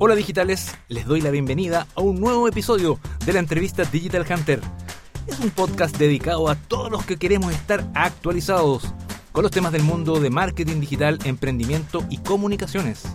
Hola 0.00 0.14
digitales, 0.14 0.76
les 0.86 1.06
doy 1.06 1.20
la 1.20 1.32
bienvenida 1.32 1.88
a 1.96 2.02
un 2.02 2.20
nuevo 2.20 2.46
episodio 2.46 3.00
de 3.26 3.32
la 3.32 3.40
entrevista 3.40 3.82
Digital 3.82 4.24
Hunter. 4.30 4.60
Es 5.26 5.40
un 5.40 5.50
podcast 5.50 5.98
dedicado 5.98 6.48
a 6.48 6.54
todos 6.54 6.88
los 6.88 7.04
que 7.04 7.16
queremos 7.16 7.52
estar 7.52 7.84
actualizados 7.94 8.94
con 9.32 9.42
los 9.42 9.50
temas 9.50 9.72
del 9.72 9.82
mundo 9.82 10.20
de 10.20 10.30
marketing 10.30 10.78
digital, 10.78 11.18
emprendimiento 11.24 12.04
y 12.10 12.18
comunicaciones. 12.18 13.06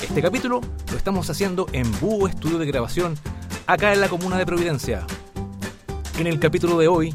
Este 0.00 0.22
capítulo 0.22 0.60
lo 0.88 0.96
estamos 0.96 1.30
haciendo 1.30 1.66
en 1.72 1.90
Búho 1.98 2.28
Estudio 2.28 2.58
de 2.58 2.66
Grabación, 2.66 3.16
acá 3.66 3.92
en 3.92 4.00
la 4.00 4.08
comuna 4.08 4.38
de 4.38 4.46
Providencia. 4.46 5.04
En 6.16 6.28
el 6.28 6.38
capítulo 6.38 6.78
de 6.78 6.86
hoy 6.86 7.12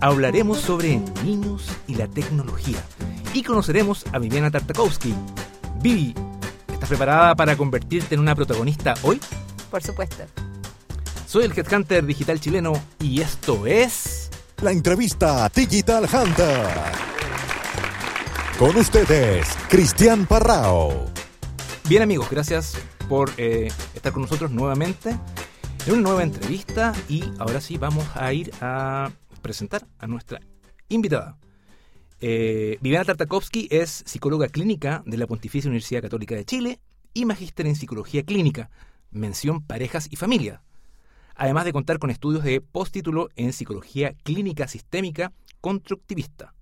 hablaremos 0.00 0.58
sobre 0.58 1.00
niños 1.24 1.70
y 1.86 1.94
la 1.94 2.06
tecnología 2.06 2.84
y 3.32 3.42
conoceremos 3.42 4.04
a 4.12 4.18
Viviana 4.18 4.50
Tartakowski. 4.50 5.14
Vivi, 5.80 6.14
¿estás 6.86 6.98
preparada 6.98 7.34
para 7.34 7.56
convertirte 7.56 8.14
en 8.14 8.20
una 8.20 8.34
protagonista 8.36 8.94
hoy? 9.02 9.20
Por 9.70 9.82
supuesto. 9.82 10.24
Soy 11.26 11.44
el 11.44 11.52
Headhunter 11.52 12.06
digital 12.06 12.38
chileno 12.38 12.74
y 13.00 13.20
esto 13.20 13.66
es... 13.66 14.30
La 14.62 14.70
entrevista 14.70 15.50
Digital 15.54 16.04
Hunter. 16.04 16.66
Con 18.58 18.76
ustedes, 18.76 19.48
Cristian 19.68 20.26
Parrao. 20.26 21.06
Bien 21.88 22.02
amigos, 22.02 22.30
gracias 22.30 22.76
por 23.08 23.32
eh, 23.36 23.68
estar 23.94 24.12
con 24.12 24.22
nosotros 24.22 24.52
nuevamente 24.52 25.10
en 25.86 25.92
una 25.92 26.02
nueva 26.02 26.22
entrevista 26.22 26.94
y 27.08 27.24
ahora 27.38 27.60
sí 27.60 27.78
vamos 27.78 28.06
a 28.14 28.32
ir 28.32 28.52
a 28.60 29.10
presentar 29.42 29.84
a 29.98 30.06
nuestra 30.06 30.40
invitada. 30.88 31.36
Eh, 32.20 32.78
Viviana 32.80 33.04
Tartakovsky 33.04 33.68
es 33.70 34.02
psicóloga 34.06 34.48
clínica 34.48 35.02
de 35.04 35.18
la 35.18 35.26
Pontificia 35.26 35.68
Universidad 35.68 36.02
Católica 36.02 36.34
de 36.34 36.44
Chile 36.46 36.80
y 37.16 37.24
magíster 37.24 37.66
en 37.66 37.76
psicología 37.76 38.24
clínica, 38.24 38.68
mención 39.10 39.62
parejas 39.62 40.06
y 40.10 40.16
familia. 40.16 40.60
Además 41.34 41.64
de 41.64 41.72
contar 41.72 41.98
con 41.98 42.10
estudios 42.10 42.44
de 42.44 42.60
postítulo 42.60 43.30
en 43.36 43.54
psicología 43.54 44.12
clínica 44.22 44.68
sistémica 44.68 45.32
constructivista. 45.62 46.52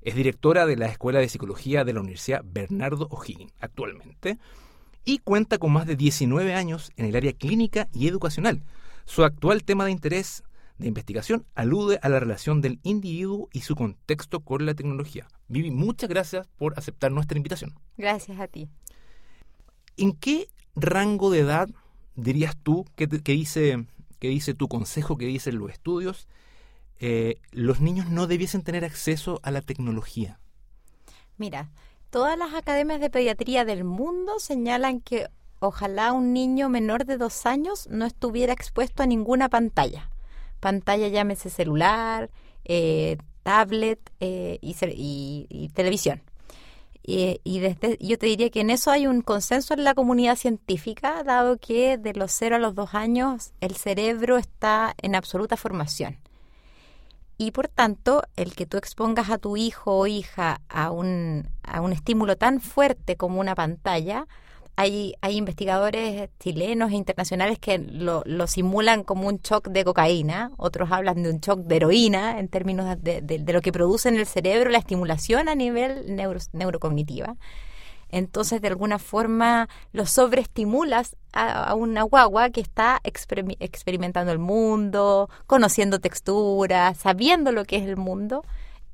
Es 0.00 0.14
directora 0.14 0.64
de 0.64 0.76
la 0.76 0.86
Escuela 0.86 1.18
de 1.18 1.28
Psicología 1.28 1.84
de 1.84 1.92
la 1.92 2.00
Universidad 2.00 2.40
Bernardo 2.42 3.06
O'Higgins 3.10 3.52
actualmente 3.60 4.38
y 5.04 5.18
cuenta 5.18 5.58
con 5.58 5.72
más 5.72 5.86
de 5.86 5.96
19 5.96 6.54
años 6.54 6.90
en 6.96 7.04
el 7.04 7.14
área 7.14 7.34
clínica 7.34 7.86
y 7.92 8.08
educacional. 8.08 8.62
Su 9.04 9.24
actual 9.24 9.62
tema 9.62 9.84
de 9.84 9.90
interés 9.90 10.42
de 10.78 10.88
investigación 10.88 11.44
alude 11.54 11.98
a 12.00 12.08
la 12.08 12.18
relación 12.18 12.62
del 12.62 12.80
individuo 12.82 13.50
y 13.52 13.60
su 13.60 13.76
contexto 13.76 14.40
con 14.40 14.64
la 14.64 14.72
tecnología. 14.72 15.28
Vivi, 15.48 15.70
muchas 15.70 16.08
gracias 16.08 16.46
por 16.56 16.78
aceptar 16.78 17.12
nuestra 17.12 17.36
invitación. 17.36 17.74
Gracias 17.98 18.40
a 18.40 18.48
ti. 18.48 18.70
¿En 19.96 20.12
qué 20.12 20.48
rango 20.74 21.30
de 21.30 21.40
edad 21.40 21.68
dirías 22.14 22.56
tú 22.56 22.84
que, 22.96 23.06
dice, 23.06 23.86
que 24.18 24.28
dice 24.28 24.54
tu 24.54 24.68
consejo, 24.68 25.16
que 25.16 25.26
dicen 25.26 25.58
los 25.58 25.70
estudios, 25.70 26.28
eh, 26.98 27.36
los 27.52 27.80
niños 27.80 28.08
no 28.10 28.26
debiesen 28.26 28.62
tener 28.62 28.84
acceso 28.84 29.40
a 29.42 29.50
la 29.50 29.62
tecnología? 29.62 30.38
Mira, 31.38 31.70
todas 32.10 32.38
las 32.38 32.54
academias 32.54 33.00
de 33.00 33.10
pediatría 33.10 33.64
del 33.64 33.84
mundo 33.84 34.38
señalan 34.38 35.00
que 35.00 35.28
ojalá 35.60 36.12
un 36.12 36.32
niño 36.32 36.68
menor 36.68 37.04
de 37.04 37.16
dos 37.16 37.46
años 37.46 37.88
no 37.90 38.06
estuviera 38.06 38.52
expuesto 38.52 39.02
a 39.02 39.06
ninguna 39.06 39.48
pantalla. 39.48 40.10
Pantalla 40.60 41.08
llámese 41.08 41.50
celular, 41.50 42.30
eh, 42.64 43.18
tablet 43.42 44.00
eh, 44.20 44.58
y, 44.60 45.70
televisión. 45.74 46.22
Y, 47.08 47.40
y 47.44 47.60
desde, 47.60 47.96
yo 48.00 48.18
te 48.18 48.26
diría 48.26 48.50
que 48.50 48.60
en 48.60 48.70
eso 48.70 48.90
hay 48.90 49.06
un 49.06 49.22
consenso 49.22 49.74
en 49.74 49.84
la 49.84 49.94
comunidad 49.94 50.34
científica, 50.34 51.22
dado 51.22 51.56
que 51.56 51.98
de 51.98 52.14
los 52.14 52.32
0 52.32 52.56
a 52.56 52.58
los 52.58 52.74
2 52.74 52.94
años 52.94 53.52
el 53.60 53.76
cerebro 53.76 54.38
está 54.38 54.92
en 55.00 55.14
absoluta 55.14 55.56
formación. 55.56 56.18
Y 57.38 57.52
por 57.52 57.68
tanto 57.68 58.24
el 58.34 58.54
que 58.56 58.66
tú 58.66 58.76
expongas 58.76 59.30
a 59.30 59.38
tu 59.38 59.56
hijo 59.56 59.96
o 59.96 60.06
hija 60.08 60.62
a 60.68 60.90
un, 60.90 61.48
a 61.62 61.80
un 61.80 61.92
estímulo 61.92 62.36
tan 62.36 62.60
fuerte 62.60 63.16
como 63.16 63.38
una 63.38 63.54
pantalla, 63.54 64.26
hay, 64.76 65.14
hay 65.22 65.36
investigadores 65.36 66.28
chilenos 66.38 66.92
e 66.92 66.96
internacionales 66.96 67.58
que 67.58 67.78
lo, 67.78 68.22
lo, 68.26 68.46
simulan 68.46 69.04
como 69.04 69.26
un 69.26 69.38
shock 69.38 69.68
de 69.68 69.84
cocaína, 69.84 70.52
otros 70.58 70.92
hablan 70.92 71.22
de 71.22 71.30
un 71.30 71.40
shock 71.40 71.60
de 71.60 71.76
heroína 71.76 72.38
en 72.38 72.48
términos 72.48 73.02
de, 73.02 73.22
de, 73.22 73.52
lo 73.52 73.62
que 73.62 73.72
produce 73.72 74.10
en 74.10 74.16
el 74.16 74.26
cerebro 74.26 74.68
la 74.70 74.78
estimulación 74.78 75.48
a 75.48 75.54
nivel 75.54 76.14
neuro, 76.14 76.40
neurocognitiva. 76.52 77.36
Entonces, 78.10 78.60
de 78.60 78.68
alguna 78.68 78.98
forma, 78.98 79.68
lo 79.92 80.06
sobreestimulas 80.06 81.16
a, 81.32 81.74
una 81.74 82.02
guagua 82.02 82.50
que 82.50 82.60
está 82.60 83.00
exper 83.02 83.44
experimentando 83.58 84.30
el 84.30 84.38
mundo, 84.38 85.28
conociendo 85.46 86.00
texturas, 86.00 86.98
sabiendo 86.98 87.50
lo 87.50 87.64
que 87.64 87.76
es 87.76 87.84
el 87.84 87.96
mundo. 87.96 88.44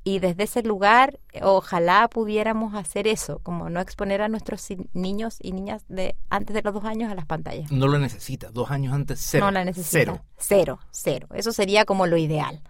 Y 0.05 0.19
desde 0.19 0.43
ese 0.43 0.63
lugar, 0.63 1.19
ojalá 1.41 2.09
pudiéramos 2.09 2.75
hacer 2.75 3.07
eso, 3.07 3.39
como 3.39 3.69
no 3.69 3.79
exponer 3.79 4.21
a 4.21 4.27
nuestros 4.27 4.67
niños 4.93 5.37
y 5.41 5.53
niñas 5.53 5.85
de 5.87 6.15
antes 6.29 6.53
de 6.53 6.61
los 6.61 6.73
dos 6.73 6.83
años 6.83 7.09
a 7.09 7.15
las 7.15 7.25
pantallas. 7.25 7.71
No 7.71 7.87
lo 7.87 7.97
necesita, 7.97 8.51
dos 8.51 8.69
años 8.69 8.93
antes, 8.93 9.19
cero. 9.21 9.45
No 9.45 9.51
la 9.51 9.63
necesita. 9.63 9.99
Cero. 9.99 10.21
Cero, 10.37 10.79
cero. 10.91 11.27
Eso 11.33 11.53
sería 11.53 11.85
como 11.85 12.05
lo 12.05 12.17
ideal. 12.17 12.61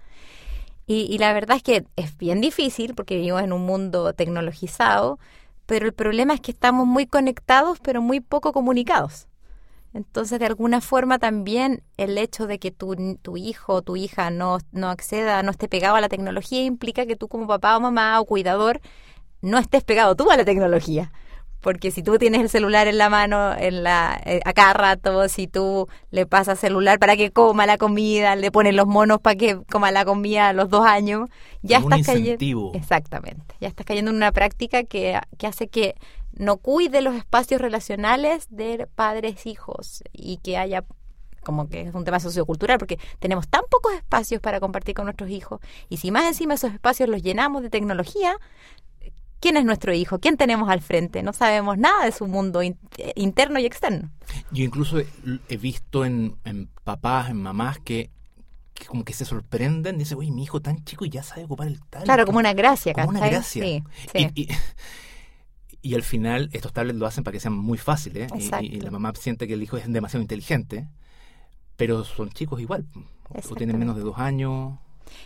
Y, 0.85 1.07
y 1.11 1.17
la 1.17 1.33
verdad 1.33 1.57
es 1.57 1.63
que 1.63 1.85
es 1.95 2.17
bien 2.17 2.39
difícil 2.39 2.93
porque 2.93 3.15
vivimos 3.15 3.41
en 3.41 3.51
un 3.51 3.65
mundo 3.65 4.13
tecnologizado, 4.13 5.17
pero 5.65 5.87
el 5.87 5.93
problema 5.93 6.35
es 6.35 6.41
que 6.41 6.51
estamos 6.51 6.85
muy 6.85 7.07
conectados, 7.07 7.79
pero 7.79 8.01
muy 8.01 8.19
poco 8.19 8.53
comunicados. 8.53 9.27
Entonces, 9.93 10.39
de 10.39 10.45
alguna 10.47 10.81
forma 10.81 11.19
también 11.19 11.83
el 11.97 12.17
hecho 12.17 12.47
de 12.47 12.57
que 12.57 12.71
tu, 12.71 12.95
tu 13.21 13.37
hijo 13.37 13.73
o 13.73 13.81
tu 13.83 13.95
hija 13.95 14.31
no, 14.31 14.57
no 14.71 14.89
acceda, 14.89 15.43
no 15.43 15.51
esté 15.51 15.67
pegado 15.67 15.95
a 15.95 16.01
la 16.01 16.09
tecnología, 16.09 16.63
implica 16.63 17.05
que 17.05 17.15
tú 17.15 17.27
como 17.27 17.47
papá 17.47 17.77
o 17.77 17.79
mamá 17.79 18.19
o 18.19 18.25
cuidador 18.25 18.81
no 19.41 19.59
estés 19.59 19.83
pegado 19.83 20.15
tú 20.15 20.31
a 20.31 20.37
la 20.37 20.45
tecnología. 20.45 21.11
Porque 21.61 21.91
si 21.91 22.03
tú 22.03 22.17
tienes 22.17 22.41
el 22.41 22.49
celular 22.49 22.87
en 22.87 22.97
la 22.97 23.09
mano 23.09 23.55
en 23.55 23.83
la, 23.83 24.21
eh, 24.25 24.41
a 24.43 24.51
cada 24.51 24.73
rato, 24.73 25.29
si 25.29 25.47
tú 25.47 25.87
le 26.11 26.25
pasas 26.25 26.59
celular 26.59 26.99
para 26.99 27.15
que 27.15 27.31
coma 27.31 27.65
la 27.65 27.77
comida, 27.77 28.35
le 28.35 28.51
pones 28.51 28.73
los 28.73 28.85
monos 28.85 29.21
para 29.21 29.37
que 29.37 29.61
coma 29.71 29.89
la 29.91 30.03
comida 30.03 30.49
a 30.49 30.53
los 30.53 30.69
dos 30.69 30.85
años, 30.85 31.29
ya 31.61 31.79
Como 31.81 31.95
estás 31.95 32.15
cayendo. 32.15 32.71
Exactamente. 32.73 33.55
Ya 33.61 33.69
estás 33.69 33.85
cayendo 33.85 34.11
en 34.11 34.17
una 34.17 34.33
práctica 34.33 34.83
que, 34.83 35.17
que 35.37 35.47
hace 35.47 35.69
que 35.69 35.95
no 36.37 36.57
cuide 36.57 37.01
los 37.01 37.15
espacios 37.15 37.61
relacionales 37.61 38.47
de 38.49 38.87
padres 38.95 39.45
hijos 39.45 40.03
y 40.11 40.37
que 40.37 40.57
haya 40.57 40.83
como 41.43 41.67
que 41.67 41.81
es 41.81 41.93
un 41.93 42.05
tema 42.05 42.21
sociocultural 42.21 42.77
porque 42.77 42.97
tenemos 43.19 43.49
tan 43.49 43.63
pocos 43.69 43.93
espacios 43.93 44.39
para 44.39 44.61
compartir 44.61 44.95
con 44.95 45.05
nuestros 45.05 45.29
hijos 45.29 45.59
y 45.89 45.97
si 45.97 46.09
más 46.09 46.25
encima 46.25 46.53
esos 46.53 46.73
espacios 46.73 47.09
los 47.09 47.21
llenamos 47.21 47.61
de 47.63 47.69
tecnología 47.69 48.37
quién 49.43 49.57
es 49.57 49.65
nuestro 49.65 49.93
hijo, 49.93 50.19
quién 50.19 50.37
tenemos 50.37 50.69
al 50.69 50.79
frente. 50.79 51.21
No 51.21 51.33
sabemos 51.33 51.77
nada 51.77 52.05
de 52.05 52.13
su 52.13 52.27
mundo 52.27 52.63
in 52.63 52.77
interno 53.15 53.59
y 53.59 53.65
externo. 53.65 54.09
Yo 54.51 54.63
incluso 54.63 54.99
he, 54.99 55.57
visto 55.57 56.05
en, 56.05 56.37
en, 56.45 56.69
papás, 56.85 57.29
en 57.29 57.43
mamás 57.43 57.77
que, 57.79 58.09
que, 58.73 58.85
como 58.85 59.03
que 59.03 59.11
se 59.11 59.25
sorprenden, 59.25 59.97
dice, 59.97 60.15
uy, 60.15 60.31
mi 60.31 60.43
hijo 60.43 60.61
tan 60.61 60.85
chico 60.85 61.03
y 61.03 61.09
ya 61.09 61.23
sabe 61.23 61.43
ocupar 61.43 61.67
el 61.67 61.81
tablet. 61.81 62.05
Claro, 62.05 62.25
como 62.25 62.39
una 62.39 62.53
gracia, 62.53 62.93
Como 62.93 63.09
una 63.09 63.19
gracia. 63.19 63.63
Sí, 63.65 63.83
sí. 64.13 64.31
Y, 64.33 64.43
y, 64.43 64.47
y, 65.83 65.95
al 65.95 66.03
final 66.03 66.49
estos 66.53 66.73
tablets 66.73 66.97
lo 66.97 67.05
hacen 67.05 67.23
para 67.23 67.33
que 67.33 67.39
sean 67.39 67.53
muy 67.53 67.77
fáciles. 67.77 68.31
Y, 68.61 68.65
y, 68.65 68.81
la 68.81 68.89
mamá 68.89 69.13
siente 69.15 69.47
que 69.47 69.53
el 69.53 69.61
hijo 69.61 69.77
es 69.77 69.91
demasiado 69.91 70.21
inteligente, 70.21 70.87
pero 71.75 72.03
son 72.03 72.29
chicos 72.29 72.59
igual. 72.61 72.85
O 73.49 73.55
tienen 73.55 73.77
menos 73.77 73.95
de 73.95 74.01
dos 74.01 74.17
años. 74.17 74.77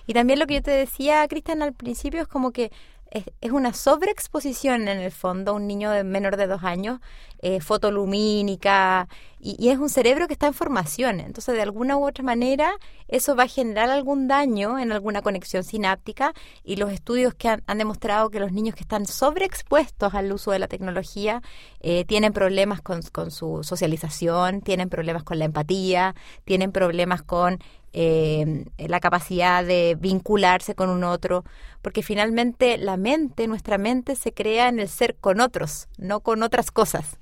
Y 0.06 0.14
también 0.14 0.40
lo 0.40 0.48
que 0.48 0.56
yo 0.56 0.62
te 0.62 0.72
decía, 0.72 1.28
Cristian, 1.28 1.62
al 1.62 1.74
principio 1.74 2.22
es 2.22 2.28
como 2.28 2.52
que 2.52 2.72
es, 3.12 3.26
es, 3.40 3.52
una 3.52 3.74
sobreexposición 3.74 4.88
en 4.88 5.00
el 5.00 5.12
fondo, 5.12 5.54
un 5.54 5.68
niño 5.68 5.92
de 5.92 6.04
menor 6.04 6.36
de 6.36 6.48
dos 6.48 6.64
años, 6.64 7.00
eh, 7.42 7.62
fotolumínica, 7.62 9.08
y, 9.40 9.56
y, 9.60 9.70
es 9.70 9.78
un 9.78 9.90
cerebro 9.90 10.28
que 10.28 10.34
está 10.34 10.48
en 10.48 10.54
formación. 10.54 11.20
Entonces, 11.20 11.54
de 11.56 11.62
alguna 11.62 11.96
u 11.98 12.08
otra 12.08 12.24
manera, 12.24 12.74
eso 13.08 13.36
va 13.36 13.44
a 13.44 13.48
generar 13.48 13.90
algún 13.90 14.28
daño 14.28 14.80
en 14.80 14.92
alguna 14.92 15.22
conexión 15.22 15.64
sináptica, 15.64 16.34
y 16.64 16.78
los 16.78 16.92
estudios 16.92 17.34
que 17.36 17.50
han, 17.50 17.64
han 17.68 17.78
demostrado 17.78 18.30
que 18.30 18.40
los 18.40 18.52
niños 18.52 18.76
que 18.76 18.82
están 18.82 19.06
sobreexpuestos 19.06 20.14
al 20.14 20.32
uso 20.32 20.52
de 20.52 20.60
la 20.60 20.68
tecnología 20.68 21.42
eh, 21.82 22.06
tienen 22.06 22.34
problemas 22.34 22.82
con, 22.82 23.02
con 23.12 23.32
su 23.32 23.64
socialización, 23.64 24.62
tienen 24.62 24.90
problemas 24.90 25.24
con 25.24 25.40
la 25.40 25.46
empatía, 25.46 26.16
tienen 26.46 26.72
problemas 26.72 27.22
con 27.22 27.60
eh, 27.94 28.66
la 28.78 29.00
capacidad 29.00 29.64
de 29.64 29.98
vincularse 30.00 30.76
con 30.76 30.90
un 30.90 31.04
otro, 31.04 31.44
porque 31.82 32.04
finalmente 32.04 32.78
la 32.78 32.98
mente, 32.98 33.48
nuestra 33.48 33.78
mente 33.78 34.16
se 34.16 34.34
crea 34.34 34.68
en 34.68 34.80
el 34.80 34.88
ser 34.88 35.16
con 35.16 35.40
otros, 35.40 35.88
no 35.98 36.20
con 36.20 36.44
otras 36.44 36.70
cosas. 36.70 37.18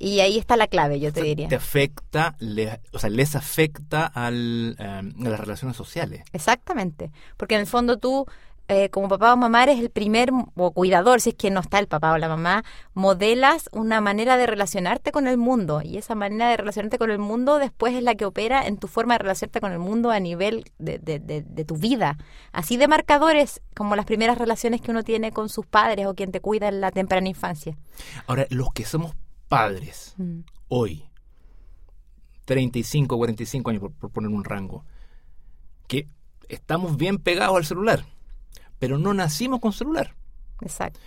Y 0.00 0.20
ahí 0.20 0.38
está 0.38 0.56
la 0.56 0.66
clave, 0.66 1.00
yo 1.00 1.12
te 1.12 1.20
o 1.20 1.22
sea, 1.22 1.28
diría. 1.28 1.48
Te 1.48 1.56
afecta, 1.56 2.36
le, 2.38 2.80
o 2.92 2.98
sea, 2.98 3.10
les 3.10 3.36
afecta 3.36 4.06
al, 4.06 4.76
um, 4.78 5.26
a 5.26 5.30
las 5.30 5.40
relaciones 5.40 5.76
sociales. 5.76 6.22
Exactamente, 6.32 7.10
porque 7.36 7.54
en 7.54 7.62
el 7.62 7.66
fondo 7.66 7.98
tú 7.98 8.26
eh, 8.68 8.90
como 8.90 9.08
papá 9.08 9.34
o 9.34 9.36
mamá 9.36 9.64
eres 9.64 9.80
el 9.80 9.90
primer 9.90 10.30
o 10.54 10.70
cuidador, 10.70 11.20
si 11.20 11.30
es 11.30 11.34
que 11.34 11.50
no 11.50 11.60
está 11.60 11.78
el 11.78 11.88
papá 11.88 12.12
o 12.12 12.18
la 12.18 12.28
mamá, 12.28 12.64
modelas 12.94 13.68
una 13.72 14.00
manera 14.00 14.36
de 14.36 14.46
relacionarte 14.46 15.12
con 15.12 15.26
el 15.26 15.36
mundo 15.36 15.82
y 15.82 15.98
esa 15.98 16.14
manera 16.14 16.48
de 16.48 16.56
relacionarte 16.56 16.96
con 16.96 17.10
el 17.10 17.18
mundo 17.18 17.58
después 17.58 17.94
es 17.94 18.02
la 18.02 18.14
que 18.14 18.24
opera 18.24 18.66
en 18.66 18.78
tu 18.78 18.86
forma 18.86 19.14
de 19.14 19.18
relacionarte 19.18 19.60
con 19.60 19.72
el 19.72 19.78
mundo 19.78 20.10
a 20.10 20.20
nivel 20.20 20.64
de, 20.78 20.98
de, 20.98 21.18
de, 21.18 21.64
tu 21.64 21.76
vida. 21.76 22.16
Así 22.52 22.76
de 22.76 22.88
marcadores 22.88 23.60
como 23.76 23.94
las 23.94 24.06
primeras 24.06 24.38
relaciones 24.38 24.80
que 24.80 24.90
uno 24.90 25.02
tiene 25.02 25.32
con 25.32 25.48
sus 25.48 25.66
padres 25.66 26.06
o 26.06 26.14
quien 26.14 26.30
te 26.32 26.40
cuida 26.40 26.68
en 26.68 26.80
la 26.80 26.92
temprana 26.92 27.28
infancia. 27.28 27.76
Ahora, 28.26 28.46
los 28.48 28.72
que 28.72 28.84
somos 28.84 29.12
padres 29.56 30.14
mm. 30.18 30.40
hoy, 30.68 31.04
35, 32.44 33.16
45 33.16 33.70
años 33.70 33.82
por 33.98 34.10
poner 34.10 34.30
un 34.30 34.44
rango, 34.44 34.84
que 35.86 36.08
estamos 36.48 36.96
bien 36.96 37.18
pegados 37.18 37.56
al 37.56 37.64
celular 37.64 38.04
pero 38.82 38.98
no 38.98 39.14
nacimos 39.14 39.60
con 39.60 39.72
celular. 39.72 40.16
Exacto. 40.60 40.98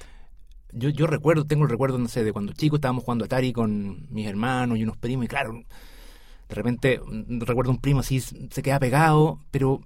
Yo, 0.72 0.88
yo 0.88 1.08
recuerdo, 1.08 1.44
tengo 1.44 1.66
el 1.66 1.70
recuerdo, 1.70 1.98
no 1.98 2.08
sé, 2.08 2.24
de 2.24 2.32
cuando 2.32 2.54
chicos 2.54 2.78
estábamos 2.78 3.04
jugando 3.04 3.26
Atari 3.26 3.52
con 3.52 4.08
mis 4.14 4.28
hermanos 4.28 4.78
y 4.78 4.84
unos 4.84 4.96
primos, 4.96 5.26
y 5.26 5.28
claro, 5.28 5.62
de 6.48 6.56
repente 6.56 7.02
mm, 7.06 7.42
recuerdo 7.42 7.72
un 7.72 7.82
primo 7.82 8.00
así, 8.00 8.22
se 8.22 8.64
queda 8.64 8.80
pegado, 8.80 9.42
pero, 9.52 9.82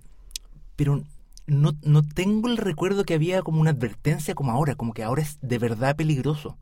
pero 0.76 1.04
no, 1.48 1.72
no 1.82 2.04
tengo 2.04 2.48
el 2.48 2.58
recuerdo 2.58 3.06
que 3.06 3.16
había 3.16 3.42
como 3.42 3.60
una 3.60 3.72
advertencia 3.72 4.36
como 4.36 4.52
ahora, 4.52 4.76
como 4.76 4.94
que 4.94 5.02
ahora 5.02 5.24
es 5.24 5.40
de 5.42 5.58
verdad 5.58 5.96
peligroso. 5.96 6.60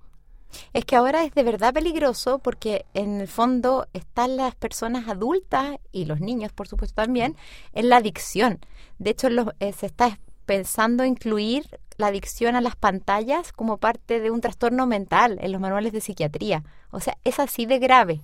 Es 0.74 0.86
que 0.86 0.96
ahora 0.96 1.24
es 1.24 1.34
de 1.34 1.44
verdad 1.44 1.74
peligroso 1.74 2.40
porque 2.40 2.86
en 2.94 3.22
el 3.22 3.28
fondo 3.28 3.88
están 3.94 4.38
las 4.38 4.56
personas 4.56 5.08
adultas 5.08 5.78
y 5.92 6.06
los 6.06 6.20
niños, 6.20 6.52
por 6.52 6.68
supuesto 6.68 6.96
también, 6.96 7.36
en 7.74 7.90
la 7.90 7.98
adicción. 7.98 8.60
De 9.00 9.12
hecho, 9.12 9.28
eh, 9.60 9.74
se 9.74 9.86
está 9.86 10.20
pensando 10.46 11.04
incluir 11.04 11.66
la 11.98 12.08
adicción 12.08 12.56
a 12.56 12.62
las 12.62 12.76
pantallas 12.76 13.52
como 13.52 13.78
parte 13.78 14.20
de 14.20 14.32
un 14.32 14.42
trastorno 14.42 14.88
mental 14.88 15.38
en 15.42 15.52
los 15.52 15.62
manuales 15.62 15.92
de 15.92 16.02
psiquiatría. 16.02 16.64
O 16.92 17.00
sea, 17.00 17.18
es 17.24 17.40
así 17.40 17.66
de 17.66 17.80
grave. 17.80 18.22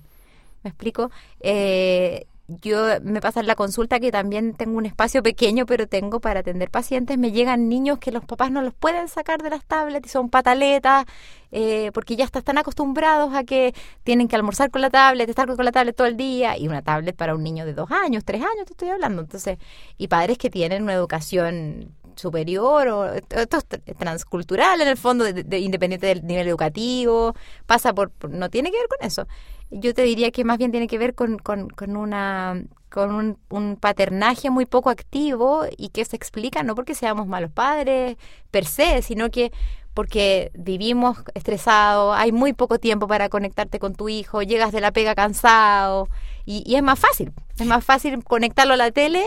¿Me 0.64 0.70
explico? 0.70 1.12
Eh, 1.42 2.26
yo 2.62 3.02
me 3.02 3.22
pasa 3.22 3.44
la 3.44 3.56
consulta 3.56 4.00
que 4.00 4.12
también 4.12 4.54
tengo 4.54 4.78
un 4.78 4.86
espacio 4.86 5.24
pequeño, 5.24 5.66
pero 5.66 5.88
tengo 5.88 6.20
para 6.20 6.42
atender 6.42 6.70
pacientes. 6.70 7.18
Me 7.18 7.32
llegan 7.32 7.70
niños 7.70 8.00
que 8.00 8.12
los 8.12 8.24
papás 8.26 8.52
no 8.52 8.62
los 8.62 8.74
pueden 8.74 9.08
sacar 9.08 9.42
de 9.42 9.50
las 9.50 9.66
tablets 9.66 10.08
y 10.08 10.10
son 10.10 10.30
pataletas, 10.30 11.06
eh, 11.52 11.92
porque 11.94 12.16
ya 12.16 12.26
están 12.26 12.58
acostumbrados 12.58 13.34
a 13.34 13.44
que 13.44 13.74
tienen 14.04 14.28
que 14.28 14.36
almorzar 14.36 14.72
con 14.72 14.82
la 14.82 14.90
tablet, 14.90 15.30
estar 15.30 15.48
con 15.48 15.66
la 15.66 15.72
tablet 15.72 15.96
todo 15.96 16.08
el 16.08 16.18
día, 16.18 16.58
y 16.58 16.68
una 16.68 16.82
tablet 16.82 17.16
para 17.16 17.36
un 17.36 17.44
niño 17.44 17.66
de 17.66 17.74
dos 17.74 17.92
años, 17.92 18.24
tres 18.26 18.42
años, 18.42 18.66
te 18.66 18.74
estoy 18.74 18.90
hablando. 18.90 19.22
Entonces, 19.22 19.58
y 19.98 20.08
padres 20.08 20.38
que 20.38 20.50
tienen 20.50 20.84
una 20.84 20.94
educación 20.94 21.94
superior 22.16 22.88
o 22.88 23.14
esto 23.14 23.58
es 23.58 23.98
transcultural 23.98 24.82
en 24.82 24.88
el 24.88 24.98
fondo, 24.98 25.24
de, 25.24 25.60
independiente 25.60 26.08
del 26.08 26.26
nivel 26.26 26.48
educativo, 26.48 27.36
pasa 27.66 27.94
por, 27.94 28.12
no 28.30 28.50
tiene 28.50 28.72
que 28.72 28.78
ver 28.78 28.88
con 28.88 29.06
eso. 29.06 29.28
Yo 29.74 29.94
te 29.94 30.04
diría 30.04 30.32
que 30.32 30.44
más 30.44 30.58
bien 30.58 30.72
tiene 30.72 30.88
que 30.88 30.98
ver 30.98 31.16
con, 31.16 31.38
con, 31.38 31.70
con 31.70 31.98
una 31.98 32.64
con 32.90 33.38
un, 33.50 33.76
paternaje 33.78 34.52
muy 34.52 34.68
poco 34.68 34.92
activo 34.92 35.64
y 35.78 35.90
que 35.90 36.06
se 36.06 36.16
explica 36.16 36.62
no 36.62 36.76
porque 36.76 36.94
seamos 36.94 37.26
malos 37.26 37.52
padres 37.52 38.18
per 38.52 38.66
se, 38.66 39.02
sino 39.02 39.32
que 39.32 39.52
porque 39.96 40.52
vivimos 40.54 41.18
estresados, 41.34 42.16
hay 42.16 42.32
muy 42.32 42.54
poco 42.54 42.78
tiempo 42.78 43.08
para 43.08 43.30
conectarte 43.30 43.80
con 43.80 43.96
tu 43.96 44.10
hijo, 44.10 44.44
llegas 44.44 44.72
de 44.72 44.82
la 44.82 44.92
pega 44.92 45.16
cansado 45.16 46.08
y, 46.46 46.64
y 46.68 46.76
es 46.76 46.84
más 46.84 47.00
fácil, 47.00 47.34
es 47.58 47.66
más 47.66 47.84
fácil 47.84 48.24
conectarlo 48.24 48.76
a 48.76 48.78
la 48.78 48.92
tele 48.92 49.24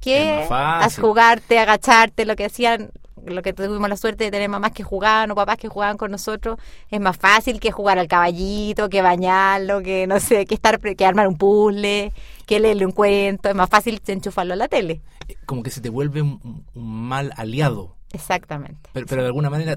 que 0.00 0.46
a 0.50 0.88
jugarte, 0.98 1.58
agacharte, 1.58 2.24
lo 2.24 2.36
que 2.36 2.46
hacían, 2.46 2.90
lo 3.26 3.42
que 3.42 3.52
tuvimos 3.52 3.88
la 3.88 3.96
suerte 3.96 4.24
de 4.24 4.30
tener 4.30 4.48
mamás 4.48 4.72
que 4.72 4.82
jugaban 4.82 5.30
o 5.30 5.34
papás 5.34 5.56
que 5.56 5.68
jugaban 5.68 5.96
con 5.96 6.10
nosotros, 6.10 6.58
es 6.90 7.00
más 7.00 7.16
fácil 7.16 7.60
que 7.60 7.70
jugar 7.70 7.98
al 7.98 8.08
caballito, 8.08 8.88
que 8.88 9.02
bañarlo, 9.02 9.82
que 9.82 10.06
no 10.06 10.20
sé, 10.20 10.46
que 10.46 10.54
estar 10.54 10.80
que 10.80 11.06
armar 11.06 11.28
un 11.28 11.36
puzzle, 11.36 12.12
que 12.46 12.60
leerle 12.60 12.86
un 12.86 12.92
cuento, 12.92 13.48
es 13.48 13.54
más 13.54 13.68
fácil 13.68 14.00
enchufarlo 14.06 14.54
a 14.54 14.56
la 14.56 14.68
tele. 14.68 15.00
Eh, 15.28 15.36
como 15.46 15.62
que 15.62 15.70
se 15.70 15.80
te 15.80 15.88
vuelve 15.88 16.22
un, 16.22 16.64
mal 16.74 17.32
aliado. 17.36 17.96
Exactamente. 18.12 18.90
Pero, 18.92 19.06
pero 19.06 19.22
de 19.22 19.28
alguna 19.28 19.50
manera 19.50 19.76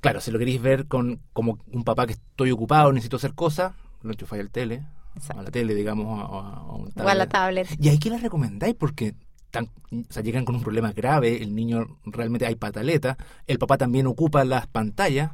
Claro, 0.00 0.20
si 0.20 0.30
lo 0.30 0.38
queréis 0.38 0.62
ver 0.62 0.86
con 0.86 1.20
como 1.32 1.58
un 1.72 1.82
papá 1.82 2.06
que 2.06 2.12
estoy 2.12 2.52
ocupado, 2.52 2.92
necesito 2.92 3.16
hacer 3.16 3.34
cosas, 3.34 3.72
lo 4.02 4.12
enchufáis 4.12 4.42
al 4.42 4.50
tele, 4.50 4.84
a 5.36 5.42
la 5.42 5.50
tele, 5.50 5.74
digamos, 5.74 6.20
a, 6.20 7.10
a, 7.10 7.14
la 7.14 7.28
tablet. 7.28 7.68
¿Y 7.80 7.88
ahí 7.88 7.98
qué 7.98 8.10
les 8.10 8.22
recomendáis? 8.22 8.74
Porque 8.76 9.14
tan, 9.50 9.70
o 9.92 10.12
sea, 10.12 10.22
llegan 10.22 10.44
con 10.44 10.56
un 10.56 10.62
problema 10.62 10.92
grave, 10.92 11.42
el 11.42 11.54
niño 11.54 11.98
realmente 12.04 12.46
hay 12.46 12.54
pataleta, 12.54 13.16
el 13.46 13.58
papá 13.58 13.78
también 13.78 14.06
ocupa 14.06 14.44
las 14.44 14.66
pantallas. 14.66 15.32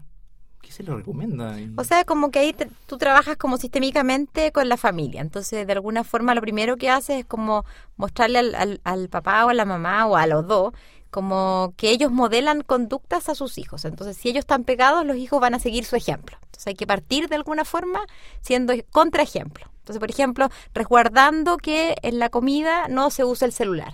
¿Qué 0.62 0.72
se 0.72 0.82
le 0.82 0.94
recomienda? 0.94 1.56
O 1.76 1.84
sea, 1.84 2.04
como 2.04 2.30
que 2.30 2.38
ahí 2.38 2.56
tú 2.86 2.96
trabajas 2.96 3.36
como 3.36 3.58
sistémicamente 3.58 4.50
con 4.50 4.68
la 4.68 4.78
familia. 4.78 5.20
Entonces, 5.20 5.66
de 5.66 5.72
alguna 5.74 6.04
forma, 6.04 6.34
lo 6.34 6.40
primero 6.40 6.78
que 6.78 6.88
haces 6.88 7.20
es 7.20 7.24
como 7.26 7.66
mostrarle 7.96 8.38
al, 8.38 8.80
al 8.82 9.08
papá 9.10 9.44
o 9.44 9.50
a 9.50 9.54
la 9.54 9.66
mamá 9.66 10.06
o 10.06 10.16
a 10.16 10.26
los 10.26 10.46
dos 10.46 10.72
como 11.10 11.74
que 11.76 11.90
ellos 11.90 12.10
modelan 12.10 12.62
conductas 12.62 13.28
a 13.28 13.36
sus 13.36 13.56
hijos. 13.58 13.84
Entonces, 13.84 14.16
si 14.16 14.30
ellos 14.30 14.40
están 14.40 14.64
pegados, 14.64 15.06
los 15.06 15.16
hijos 15.16 15.40
van 15.40 15.54
a 15.54 15.60
seguir 15.60 15.84
su 15.84 15.94
ejemplo. 15.94 16.36
Entonces, 16.42 16.66
hay 16.66 16.74
que 16.74 16.88
partir 16.88 17.28
de 17.28 17.36
alguna 17.36 17.64
forma 17.64 18.00
siendo 18.40 18.74
contraejemplo. 18.90 19.70
Entonces, 19.84 20.00
por 20.00 20.10
ejemplo, 20.10 20.48
resguardando 20.72 21.58
que 21.58 21.96
en 22.00 22.18
la 22.18 22.30
comida 22.30 22.88
no 22.88 23.10
se 23.10 23.22
use 23.22 23.44
el 23.44 23.52
celular. 23.52 23.92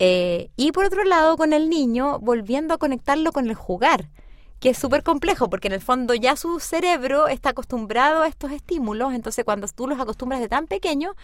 Eh, 0.00 0.50
y 0.56 0.72
por 0.72 0.86
otro 0.86 1.04
lado, 1.04 1.36
con 1.36 1.52
el 1.52 1.70
niño, 1.70 2.18
volviendo 2.18 2.74
a 2.74 2.78
conectarlo 2.78 3.30
con 3.30 3.48
el 3.48 3.54
jugar, 3.54 4.10
que 4.58 4.70
es 4.70 4.78
súper 4.78 5.04
complejo, 5.04 5.48
porque 5.48 5.68
en 5.68 5.74
el 5.74 5.80
fondo 5.80 6.14
ya 6.14 6.34
su 6.34 6.58
cerebro 6.58 7.28
está 7.28 7.50
acostumbrado 7.50 8.22
a 8.22 8.26
estos 8.26 8.50
estímulos, 8.50 9.14
entonces 9.14 9.44
cuando 9.44 9.68
tú 9.68 9.86
los 9.86 10.00
acostumbras 10.00 10.40
de 10.40 10.48
tan 10.48 10.66
pequeño, 10.66 11.14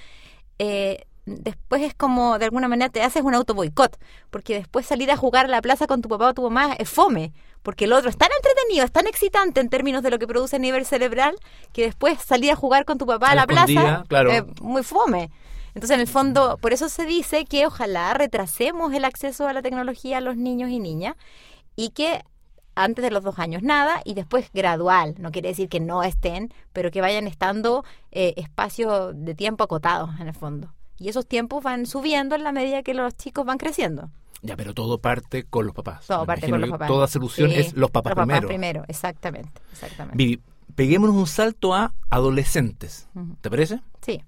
eh, 0.60 1.06
después 1.26 1.82
es 1.82 1.94
como, 1.94 2.38
de 2.38 2.44
alguna 2.44 2.68
manera, 2.68 2.90
te 2.90 3.02
haces 3.02 3.24
un 3.24 3.34
auto 3.34 3.54
boicot, 3.54 3.98
porque 4.30 4.54
después 4.54 4.86
salir 4.86 5.10
a 5.10 5.16
jugar 5.16 5.46
a 5.46 5.48
la 5.48 5.62
plaza 5.62 5.88
con 5.88 6.00
tu 6.00 6.08
papá 6.08 6.28
o 6.28 6.34
tu 6.34 6.42
mamá 6.42 6.74
es 6.78 6.88
fome, 6.88 7.32
porque 7.64 7.87
el 7.87 7.94
otro 7.94 8.11
es 8.11 8.19
tan 8.19 8.28
entretenido, 8.37 8.84
es 8.84 8.93
tan 8.93 9.06
excitante 9.06 9.61
en 9.61 9.70
términos 9.70 10.02
de 10.02 10.11
lo 10.11 10.19
que 10.19 10.26
produce 10.26 10.56
a 10.56 10.58
nivel 10.58 10.84
cerebral, 10.84 11.34
que 11.72 11.82
después 11.82 12.20
salir 12.20 12.52
a 12.52 12.56
jugar 12.56 12.84
con 12.84 12.99
tu 12.99 13.06
papá 13.06 13.31
a, 13.31 13.34
la 13.34 13.46
plaza 13.46 14.05
es 14.31 14.44
muy 14.61 14.82
fome. 14.82 15.31
Entonces, 15.69 15.94
en 15.94 16.00
el 16.00 16.06
fondo, 16.06 16.58
por 16.58 16.75
eso 16.75 16.90
se 16.90 17.06
dice 17.06 17.46
que 17.46 17.66
ojalá 17.66 18.12
retrasemos 18.12 18.93
el 18.93 19.06
acceso 19.06 19.49
a 19.49 19.55
la 19.55 19.62
tecnología 19.62 20.19
a 20.19 20.20
los 20.20 20.37
niños 20.37 20.69
y 20.69 20.78
niñas 20.78 21.16
y 21.75 21.88
que 21.90 22.22
antes 22.75 23.02
de 23.02 23.11
los 23.11 23.25
dos 23.25 23.38
años 23.38 23.62
nada 23.62 24.02
y 24.05 24.12
después 24.12 24.50
gradual. 24.52 25.14
No 25.19 25.32
quiere 25.32 25.49
decir 25.49 25.70
que 25.70 25.81
no 25.81 26.02
estén, 26.02 26.52
pero 26.75 26.90
que 26.90 27.00
vayan 27.00 27.26
estando 27.26 27.82
eh, 28.12 28.34
espacios 28.36 29.15
de 29.15 29.34
tiempo 29.34 29.65
acotados 29.65 30.10
en 30.20 30.29
el 30.29 30.34
fondo. 30.34 30.74
Y 30.98 31.08
esos 31.08 31.27
tiempos 31.27 31.62
van 31.62 31.86
subiendo 31.86 32.34
en 32.34 32.44
la 32.44 32.53
medida 32.53 32.82
que 32.82 32.93
los 32.93 33.17
chicos 33.17 33.46
van 33.46 33.56
creciendo. 33.56 34.10
Ya, 34.44 34.56
pero 34.56 34.74
todo 34.74 34.98
parte 34.98 35.44
con 35.44 35.65
los 35.65 35.74
papás. 35.74 36.06
Todo 36.06 36.27
parte 36.27 36.51
con 36.51 36.60
los 36.60 36.70
papás. 36.70 36.86
Toda 36.86 37.06
solución 37.08 37.51
es 37.51 37.72
los 37.72 37.91
papás 37.91 38.15
los 38.15 38.27
primero. 38.27 38.46
primero, 38.46 38.84
exactamente. 38.89 39.51
exactamente. 39.72 40.17
Vivi, 40.17 40.43
peguémonos 40.74 41.17
un 41.17 41.27
salto 41.27 41.74
a 41.74 41.94
adolescentes. 42.10 43.08
¿Te 43.41 43.48
parece? 43.48 43.81
Sí. 44.03 44.22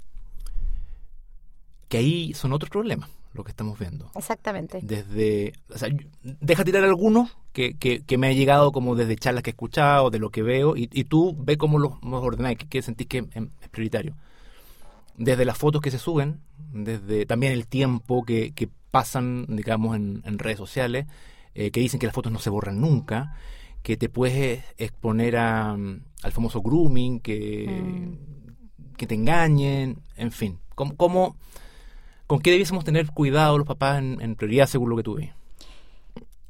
Que 1.88 1.98
ahí 1.98 2.32
son 2.32 2.54
otros 2.54 2.70
problemas 2.70 3.10
lo 3.34 3.44
que 3.44 3.50
estamos 3.50 3.78
viendo. 3.78 4.10
Exactamente. 4.14 4.80
Desde, 4.82 5.52
o 5.68 5.76
sea, 5.76 5.90
deja 6.22 6.64
tirar 6.64 6.82
algunos 6.84 7.36
que, 7.52 7.76
que, 7.76 8.18
me 8.18 8.28
ha 8.28 8.32
llegado 8.32 8.72
como 8.72 8.96
desde 8.96 9.16
charlas 9.16 9.42
que 9.42 9.50
he 9.50 9.52
escuchado, 9.52 10.08
de 10.08 10.18
lo 10.18 10.30
que 10.30 10.42
veo, 10.42 10.74
y, 10.74 10.86
tú 11.04 11.36
ve 11.38 11.58
cómo 11.58 11.78
los, 11.78 12.02
los 12.02 12.22
ordenáis, 12.22 12.56
que, 12.56 12.80
sentís 12.80 13.06
que 13.06 13.18
es 13.18 13.68
prioritario 13.68 14.16
desde 15.16 15.44
las 15.44 15.58
fotos 15.58 15.80
que 15.80 15.90
se 15.90 15.98
suben, 15.98 16.40
desde 16.72 17.26
también 17.26 17.52
el 17.52 17.66
tiempo 17.66 18.24
que, 18.24 18.52
que 18.52 18.68
pasan, 18.90 19.46
digamos, 19.48 19.96
en, 19.96 20.38
redes 20.38 20.58
sociales, 20.58 21.06
eh, 21.54 21.70
que 21.70 21.80
dicen 21.80 22.00
que 22.00 22.06
las 22.06 22.14
fotos 22.14 22.32
no 22.32 22.38
se 22.38 22.50
borran 22.50 22.80
nunca, 22.80 23.36
que 23.82 23.96
te 23.96 24.08
puedes 24.08 24.64
exponer 24.78 25.36
a, 25.36 25.72
al 25.72 26.32
famoso 26.32 26.60
grooming, 26.62 27.20
que, 27.20 27.66
mm. 27.68 28.96
que 28.96 29.06
te 29.06 29.14
engañen, 29.14 29.98
en 30.16 30.32
fin. 30.32 30.58
¿Cómo, 30.74 31.36
¿Con 32.26 32.40
qué 32.40 32.50
debiésemos 32.50 32.84
tener 32.84 33.06
cuidado 33.10 33.56
los 33.56 33.66
papás 33.66 33.98
en, 33.98 34.20
en 34.20 34.34
prioridad 34.34 34.66
según 34.66 34.90
lo 34.90 34.96
que 34.96 35.02
tú 35.02 35.14
ves? 35.14 35.30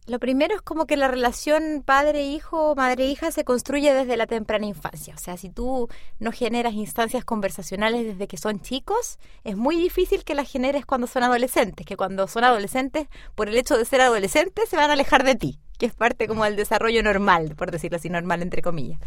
Lo 0.06 0.20
primero 0.20 0.54
es 0.54 0.62
como 0.62 0.86
que 0.86 0.96
la 0.96 1.08
relación 1.08 1.82
padre-hijo, 1.84 2.76
madre-hija 2.76 3.32
se 3.32 3.42
construye 3.42 3.92
desde 3.92 4.16
la 4.16 4.28
temprana 4.28 4.64
infancia. 4.64 5.14
O 5.16 5.18
sea, 5.18 5.36
si 5.36 5.50
tú 5.50 5.88
no 6.20 6.30
generas 6.30 6.74
instancias 6.74 7.24
conversacionales 7.24 8.06
desde 8.06 8.28
que 8.28 8.36
son 8.36 8.60
chicos, 8.60 9.18
es 9.42 9.56
muy 9.56 9.74
difícil 9.74 10.22
que 10.22 10.36
las 10.36 10.48
generes 10.48 10.86
cuando 10.86 11.08
son 11.08 11.24
adolescentes, 11.24 11.84
que 11.84 11.96
cuando 11.96 12.28
son 12.28 12.44
adolescentes, 12.44 13.08
por 13.34 13.48
el 13.48 13.56
hecho 13.56 13.76
de 13.76 13.84
ser 13.84 14.00
adolescentes, 14.00 14.68
se 14.68 14.76
van 14.76 14.90
a 14.90 14.92
alejar 14.92 15.24
de 15.24 15.34
ti, 15.34 15.58
que 15.76 15.86
es 15.86 15.94
parte 15.94 16.28
como 16.28 16.44
del 16.44 16.54
desarrollo 16.54 17.02
normal, 17.02 17.56
por 17.56 17.72
decirlo 17.72 17.96
así, 17.96 18.08
normal 18.08 18.42
entre 18.42 18.62
comillas. 18.62 19.00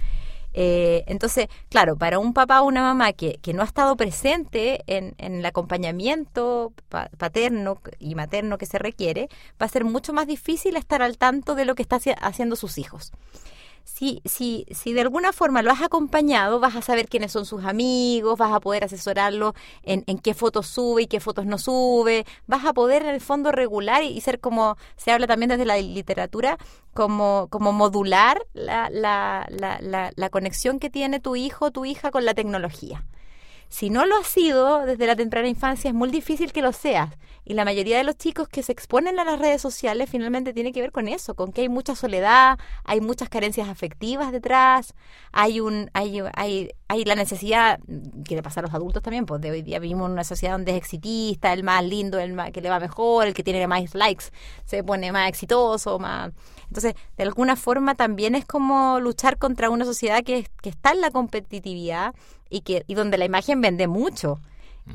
Eh, 0.62 1.06
entonces, 1.08 1.48
claro, 1.70 1.96
para 1.96 2.20
un 2.20 2.34
papá 2.34 2.60
o 2.62 2.66
una 2.66 2.82
mamá 2.82 3.14
que, 3.14 3.40
que 3.42 3.54
no 3.54 3.62
ha 3.62 3.66
estado 3.66 3.96
presente 3.96 4.84
en, 4.88 5.16
en 5.18 5.36
el 5.36 5.46
acompañamiento 5.46 6.74
pa- 6.90 7.10
paterno 7.18 7.80
y 7.98 8.14
materno 8.16 8.58
que 8.58 8.66
se 8.66 8.78
requiere, 8.78 9.30
va 9.62 9.68
a 9.68 9.70
ser 9.70 9.86
mucho 9.86 10.12
más 10.12 10.28
difícil 10.28 10.76
estar 10.76 11.02
al 11.02 11.18
tanto 11.18 11.56
de 11.56 11.64
lo 11.64 11.76
que 11.76 11.84
están 11.84 12.02
haciendo 12.22 12.58
sus 12.58 12.78
hijos. 12.78 13.14
Si, 13.94 14.22
si, 14.24 14.66
si 14.72 14.94
de 14.94 15.02
alguna 15.02 15.34
forma 15.34 15.62
lo 15.62 15.72
has 15.72 15.82
acompañado, 15.82 16.60
vas 16.60 16.76
a 16.76 16.82
saber 16.82 17.10
quiénes 17.10 17.34
son 17.34 17.46
sus 17.46 17.66
amigos, 17.66 18.38
vas 18.38 18.54
a 18.54 18.60
poder 18.60 18.86
asesorarlo 18.86 19.56
en, 19.84 20.04
qué 20.20 20.34
fotos 20.34 20.68
sube 20.68 21.02
y 21.02 21.08
qué 21.08 21.20
fotos 21.20 21.46
no 21.46 21.58
sube, 21.58 22.26
vas 22.48 22.66
a 22.66 22.74
poder 22.74 23.02
en 23.02 23.10
el 23.10 23.20
fondo 23.20 23.52
regular 23.52 24.04
y, 24.04 24.22
ser 24.22 24.40
como, 24.40 24.78
se 24.96 25.12
habla 25.12 25.28
también 25.28 25.50
desde 25.50 25.66
la 25.66 25.78
literatura, 25.78 26.58
como, 26.94 27.48
como 27.50 27.74
modular 27.74 28.46
la, 28.54 28.90
la, 28.90 29.48
la, 29.50 29.80
la, 29.82 30.12
la 30.16 30.30
conexión 30.30 30.80
que 30.80 30.90
tiene 30.90 31.20
tu 31.20 31.36
hijo 31.36 31.66
o 31.66 31.72
tu 31.72 31.84
hija 31.84 32.12
con 32.12 32.24
la 32.24 32.34
tecnología. 32.34 33.04
Si 33.70 33.90
no 33.90 34.06
lo 34.06 34.18
has 34.18 34.28
sido 34.28 34.86
desde 34.86 35.08
la 35.08 35.16
temprana 35.16 35.48
infancia, 35.48 35.90
es 35.90 35.96
muy 35.96 36.10
difícil 36.10 36.54
que 36.54 36.62
lo 36.62 36.74
seas. 36.74 37.10
Y 37.50 37.56
la 37.56 37.66
mayoría 37.66 37.98
de 37.98 38.04
los 38.04 38.16
chicos 38.16 38.48
que 38.48 38.62
se 38.62 38.72
exponen 38.72 39.18
a 39.18 39.24
las 39.24 39.40
redes 39.40 39.60
sociales 39.60 40.08
finalmente 40.08 40.54
tiene 40.54 40.72
que 40.72 40.82
ver 40.82 40.92
con 40.92 41.08
eso, 41.08 41.34
con 41.34 41.52
que 41.52 41.62
hay 41.62 41.68
mucha 41.68 41.96
soledad, 41.96 42.60
hay 42.84 43.02
muchas 43.02 43.28
carencias 43.28 43.68
afectivas 43.68 44.32
detrás, 44.32 44.94
hay 45.32 45.60
un, 45.60 45.90
hay, 45.96 46.22
hay, 46.36 46.70
hay 46.88 47.06
la 47.06 47.16
necesidad 47.16 47.80
que 48.24 48.36
le 48.36 48.44
pasa 48.44 48.60
a 48.60 48.64
los 48.64 48.76
adultos 48.76 49.02
también, 49.02 49.26
pues 49.26 49.42
de 49.42 49.50
hoy 49.50 49.64
día 49.64 49.80
vivimos 49.80 50.06
en 50.06 50.12
una 50.12 50.24
sociedad 50.24 50.54
donde 50.54 50.74
es 50.74 50.78
exitista, 50.78 51.52
el 51.52 51.64
más 51.64 51.84
lindo, 51.84 52.20
el 52.20 52.34
más, 52.34 52.52
que 52.52 52.62
le 52.62 52.70
va 52.70 52.80
mejor, 52.80 53.26
el 53.26 53.34
que 53.34 53.42
tiene 53.42 53.66
más 53.66 53.96
likes, 53.96 54.26
se 54.66 54.84
pone 54.84 55.12
más 55.12 55.28
exitoso, 55.28 55.98
más 55.98 56.32
entonces, 56.68 56.94
de 57.18 57.24
alguna 57.24 57.56
forma 57.56 57.96
también 57.96 58.36
es 58.36 58.46
como 58.46 59.00
luchar 59.00 59.40
contra 59.40 59.72
una 59.72 59.86
sociedad 59.86 60.24
que, 60.24 60.48
que 60.62 60.70
está 60.70 60.92
en 60.92 61.02
la 61.02 61.10
competitividad 61.10 62.14
y 62.48 62.62
que 62.62 62.84
y 62.86 62.94
donde 62.94 63.18
la 63.18 63.26
imagen 63.26 63.60
vende 63.60 63.88
mucho. 63.88 64.40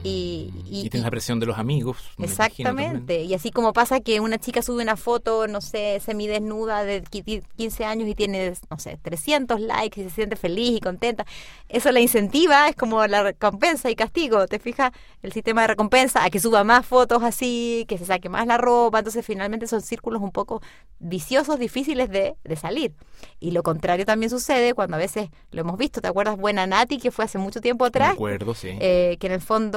Y, 0.02 0.52
y, 0.68 0.80
y 0.80 0.90
tienes 0.90 1.04
la 1.04 1.10
presión 1.10 1.38
de 1.38 1.46
los 1.46 1.56
amigos. 1.56 1.98
me 2.18 2.26
Exactamente. 2.26 3.22
Y 3.22 3.32
así 3.34 3.50
como 3.50 3.72
pasa 3.72 4.00
que 4.00 4.18
una 4.20 4.38
chica 4.38 4.60
sube 4.60 4.82
una 4.82 4.96
foto, 4.96 5.46
no 5.46 5.60
sé, 5.60 6.00
semidesnuda 6.04 6.82
de 6.84 7.04
qui- 7.04 7.44
15 7.56 7.84
años 7.84 8.08
y 8.08 8.14
tiene, 8.16 8.54
no 8.70 8.78
sé, 8.78 8.98
300 9.02 9.60
likes 9.60 10.00
y 10.00 10.04
se 10.04 10.10
siente 10.10 10.34
feliz 10.36 10.76
y 10.76 10.80
contenta. 10.80 11.24
Eso 11.68 11.92
la 11.92 12.00
incentiva, 12.00 12.68
es 12.68 12.76
como 12.76 13.06
la 13.06 13.22
recompensa 13.22 13.88
y 13.90 13.94
castigo. 13.94 14.46
¿Te 14.48 14.58
fijas? 14.58 14.90
El 15.22 15.32
sistema 15.32 15.62
de 15.62 15.68
recompensa 15.68 16.24
a 16.24 16.30
que 16.30 16.40
suba 16.40 16.64
más 16.64 16.84
fotos 16.84 17.22
así, 17.22 17.84
que 17.88 17.96
se 17.96 18.04
saque 18.06 18.28
más 18.28 18.46
la 18.46 18.58
ropa. 18.58 18.98
Entonces, 18.98 19.24
finalmente 19.24 19.66
son 19.68 19.80
círculos 19.80 20.20
un 20.22 20.32
poco 20.32 20.60
viciosos, 20.98 21.58
difíciles 21.58 22.10
de, 22.10 22.34
de 22.42 22.56
salir. 22.56 22.92
Y 23.40 23.52
lo 23.52 23.62
contrario 23.62 24.04
también 24.04 24.30
sucede 24.30 24.74
cuando 24.74 24.96
a 24.96 24.98
veces 24.98 25.28
lo 25.50 25.60
hemos 25.60 25.78
visto. 25.78 26.00
¿Te 26.00 26.08
acuerdas? 26.08 26.36
Buena 26.36 26.66
Nati, 26.66 26.98
que 26.98 27.10
fue 27.10 27.24
hace 27.24 27.38
mucho 27.38 27.60
tiempo 27.60 27.84
Me 27.84 27.88
atrás 27.88 28.12
acuerdo, 28.14 28.54
sí. 28.54 28.70
eh, 28.80 29.16
que 29.20 29.26
en 29.28 29.32
el 29.34 29.40
fondo 29.40 29.73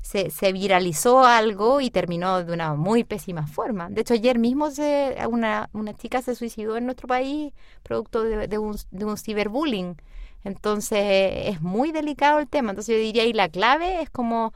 se, 0.00 0.30
se 0.30 0.52
viralizó 0.52 1.24
algo 1.24 1.80
y 1.80 1.90
terminó 1.90 2.42
de 2.44 2.52
una 2.52 2.74
muy 2.74 3.04
pésima 3.04 3.46
forma. 3.46 3.88
De 3.90 4.00
hecho, 4.02 4.14
ayer 4.14 4.38
mismo 4.38 4.70
se, 4.70 5.16
una, 5.28 5.70
una 5.72 5.94
chica 5.94 6.22
se 6.22 6.34
suicidó 6.34 6.76
en 6.76 6.86
nuestro 6.86 7.08
país 7.08 7.52
producto 7.82 8.22
de, 8.22 8.58
un, 8.58 8.76
de 8.90 9.04
un 9.04 9.16
ciberbullying. 9.16 9.96
Entonces, 10.44 11.00
es 11.46 11.60
muy 11.60 11.92
delicado 11.92 12.38
el 12.38 12.48
tema. 12.48 12.70
Entonces, 12.70 12.94
yo 12.96 13.00
diría, 13.00 13.24
y 13.24 13.32
la 13.32 13.48
clave 13.48 14.00
es 14.02 14.10
como, 14.10 14.52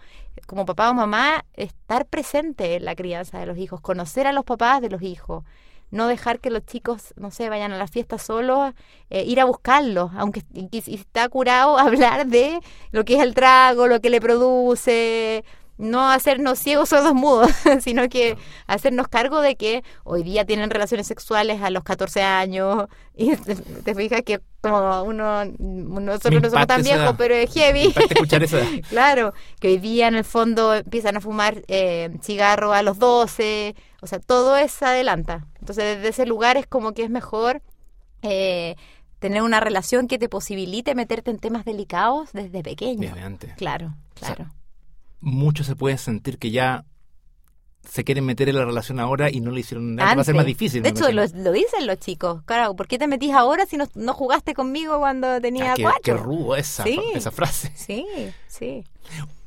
como 0.46 0.64
papá 0.64 0.90
o 0.90 0.94
mamá, 0.94 1.44
estar 1.54 2.06
presente 2.06 2.76
en 2.76 2.84
la 2.84 2.94
crianza 2.94 3.38
de 3.38 3.46
los 3.46 3.58
hijos, 3.58 3.80
conocer 3.80 4.26
a 4.26 4.32
los 4.32 4.44
papás 4.44 4.80
de 4.80 4.90
los 4.90 5.02
hijos 5.02 5.44
no 5.94 6.08
dejar 6.08 6.40
que 6.40 6.50
los 6.50 6.66
chicos, 6.66 7.14
no 7.16 7.30
sé, 7.30 7.48
vayan 7.48 7.72
a 7.72 7.78
la 7.78 7.86
fiesta 7.86 8.18
solos, 8.18 8.74
eh, 9.10 9.22
ir 9.24 9.38
a 9.40 9.44
buscarlos, 9.44 10.10
aunque 10.16 10.42
está 10.86 11.28
curado, 11.28 11.78
hablar 11.78 12.26
de 12.26 12.58
lo 12.90 13.04
que 13.04 13.14
es 13.14 13.22
el 13.22 13.34
trago, 13.34 13.86
lo 13.86 14.00
que 14.00 14.10
le 14.10 14.20
produce, 14.20 15.44
no 15.76 16.10
hacernos 16.10 16.58
ciegos, 16.58 16.90
sordos, 16.90 17.14
mudos, 17.14 17.50
sino 17.80 18.08
que 18.08 18.36
hacernos 18.66 19.08
cargo 19.08 19.40
de 19.40 19.56
que 19.56 19.82
hoy 20.04 20.22
día 20.22 20.44
tienen 20.44 20.70
relaciones 20.70 21.06
sexuales 21.06 21.62
a 21.62 21.70
los 21.70 21.82
14 21.84 22.22
años 22.22 22.86
y 23.16 23.36
te, 23.36 23.56
te 23.56 23.94
fijas 23.94 24.22
que 24.22 24.40
como 24.64 25.02
uno, 25.02 25.44
nosotros 25.58 26.42
no 26.42 26.50
somos 26.50 26.66
tan 26.66 26.82
viejos, 26.82 27.14
pero 27.18 27.34
es 27.34 27.52
heavy. 27.52 27.92
escuchar 28.10 28.42
edad. 28.42 28.66
Claro, 28.88 29.34
que 29.60 29.68
hoy 29.68 29.78
día 29.78 30.08
en 30.08 30.14
el 30.14 30.24
fondo 30.24 30.74
empiezan 30.74 31.18
a 31.18 31.20
fumar 31.20 31.62
eh, 31.68 32.16
cigarro 32.22 32.72
a 32.72 32.82
los 32.82 32.98
12, 32.98 33.74
o 34.00 34.06
sea, 34.06 34.20
todo 34.20 34.56
es 34.56 34.82
adelanta. 34.82 35.46
Entonces, 35.60 35.96
desde 35.96 36.08
ese 36.08 36.26
lugar 36.26 36.56
es 36.56 36.66
como 36.66 36.92
que 36.92 37.02
es 37.02 37.10
mejor 37.10 37.60
eh, 38.22 38.76
tener 39.18 39.42
una 39.42 39.60
relación 39.60 40.08
que 40.08 40.18
te 40.18 40.30
posibilite 40.30 40.94
meterte 40.94 41.30
en 41.30 41.38
temas 41.38 41.66
delicados 41.66 42.32
desde 42.32 42.62
pequeño. 42.62 43.10
Desde 43.10 43.20
antes. 43.20 43.54
Claro, 43.56 43.94
sea, 44.18 44.34
claro. 44.34 44.50
Muchos 45.20 45.66
se 45.66 45.76
pueden 45.76 45.98
sentir 45.98 46.38
que 46.38 46.50
ya 46.50 46.84
se 47.88 48.02
quieren 48.04 48.24
meter 48.24 48.48
en 48.48 48.56
la 48.56 48.64
relación 48.64 48.98
ahora 48.98 49.30
y 49.30 49.40
no 49.40 49.50
le 49.50 49.60
hicieron 49.60 49.94
nada. 49.94 50.14
Va 50.14 50.22
a 50.22 50.24
ser 50.24 50.34
más 50.34 50.46
difícil. 50.46 50.82
De 50.82 50.88
hecho, 50.88 51.10
lo, 51.12 51.22
dicen 51.52 51.86
los 51.86 51.98
chicos. 51.98 52.42
Claro, 52.44 52.74
¿por 52.74 52.86
qué 52.88 52.98
te 52.98 53.06
metís 53.08 53.32
ahora 53.32 53.66
si 53.66 53.76
no, 53.76 53.86
no 53.94 54.14
jugaste 54.14 54.54
conmigo 54.54 54.98
cuando 54.98 55.40
tenía 55.40 55.72
Ah, 55.72 55.74
qué, 55.76 55.82
cuatro? 55.82 56.00
qué 56.02 56.14
rudo 56.14 56.56
esa, 56.56 56.82
Sí. 56.84 56.98
esa 57.14 57.30
frase. 57.30 57.72
Sí, 57.76 58.06
sí. 58.46 58.84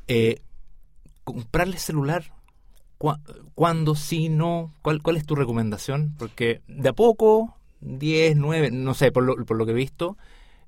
Eh, 0.06 0.40
comprarle 1.24 1.78
celular. 1.78 2.32
¿Cu- 2.96 3.16
¿Cuándo? 3.54 3.94
Sí, 3.94 4.28
no. 4.28 4.72
¿Cuál, 4.82 5.02
¿Cuál 5.02 5.16
es 5.16 5.26
tu 5.26 5.34
recomendación? 5.34 6.14
Porque 6.18 6.62
de 6.68 6.88
a 6.88 6.92
poco, 6.92 7.56
10, 7.80 8.36
9, 8.36 8.70
no 8.70 8.94
sé, 8.94 9.10
por 9.12 9.24
lo, 9.24 9.34
por 9.44 9.56
lo 9.56 9.66
que 9.66 9.72
he 9.72 9.74
visto, 9.74 10.16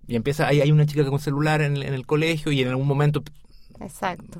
y 0.09 0.16
empieza, 0.16 0.47
hay, 0.49 0.61
hay 0.61 0.73
una 0.73 0.87
chica 0.87 1.04
con 1.09 1.21
celular 1.21 1.61
en, 1.62 1.76
el- 1.76 1.83
en 1.85 1.95
el 1.95 2.04
colegio 2.07 2.50
y 2.52 2.61
en 2.62 2.69
algún 2.69 2.87
momento 2.88 3.23
Exacto. 3.80 4.38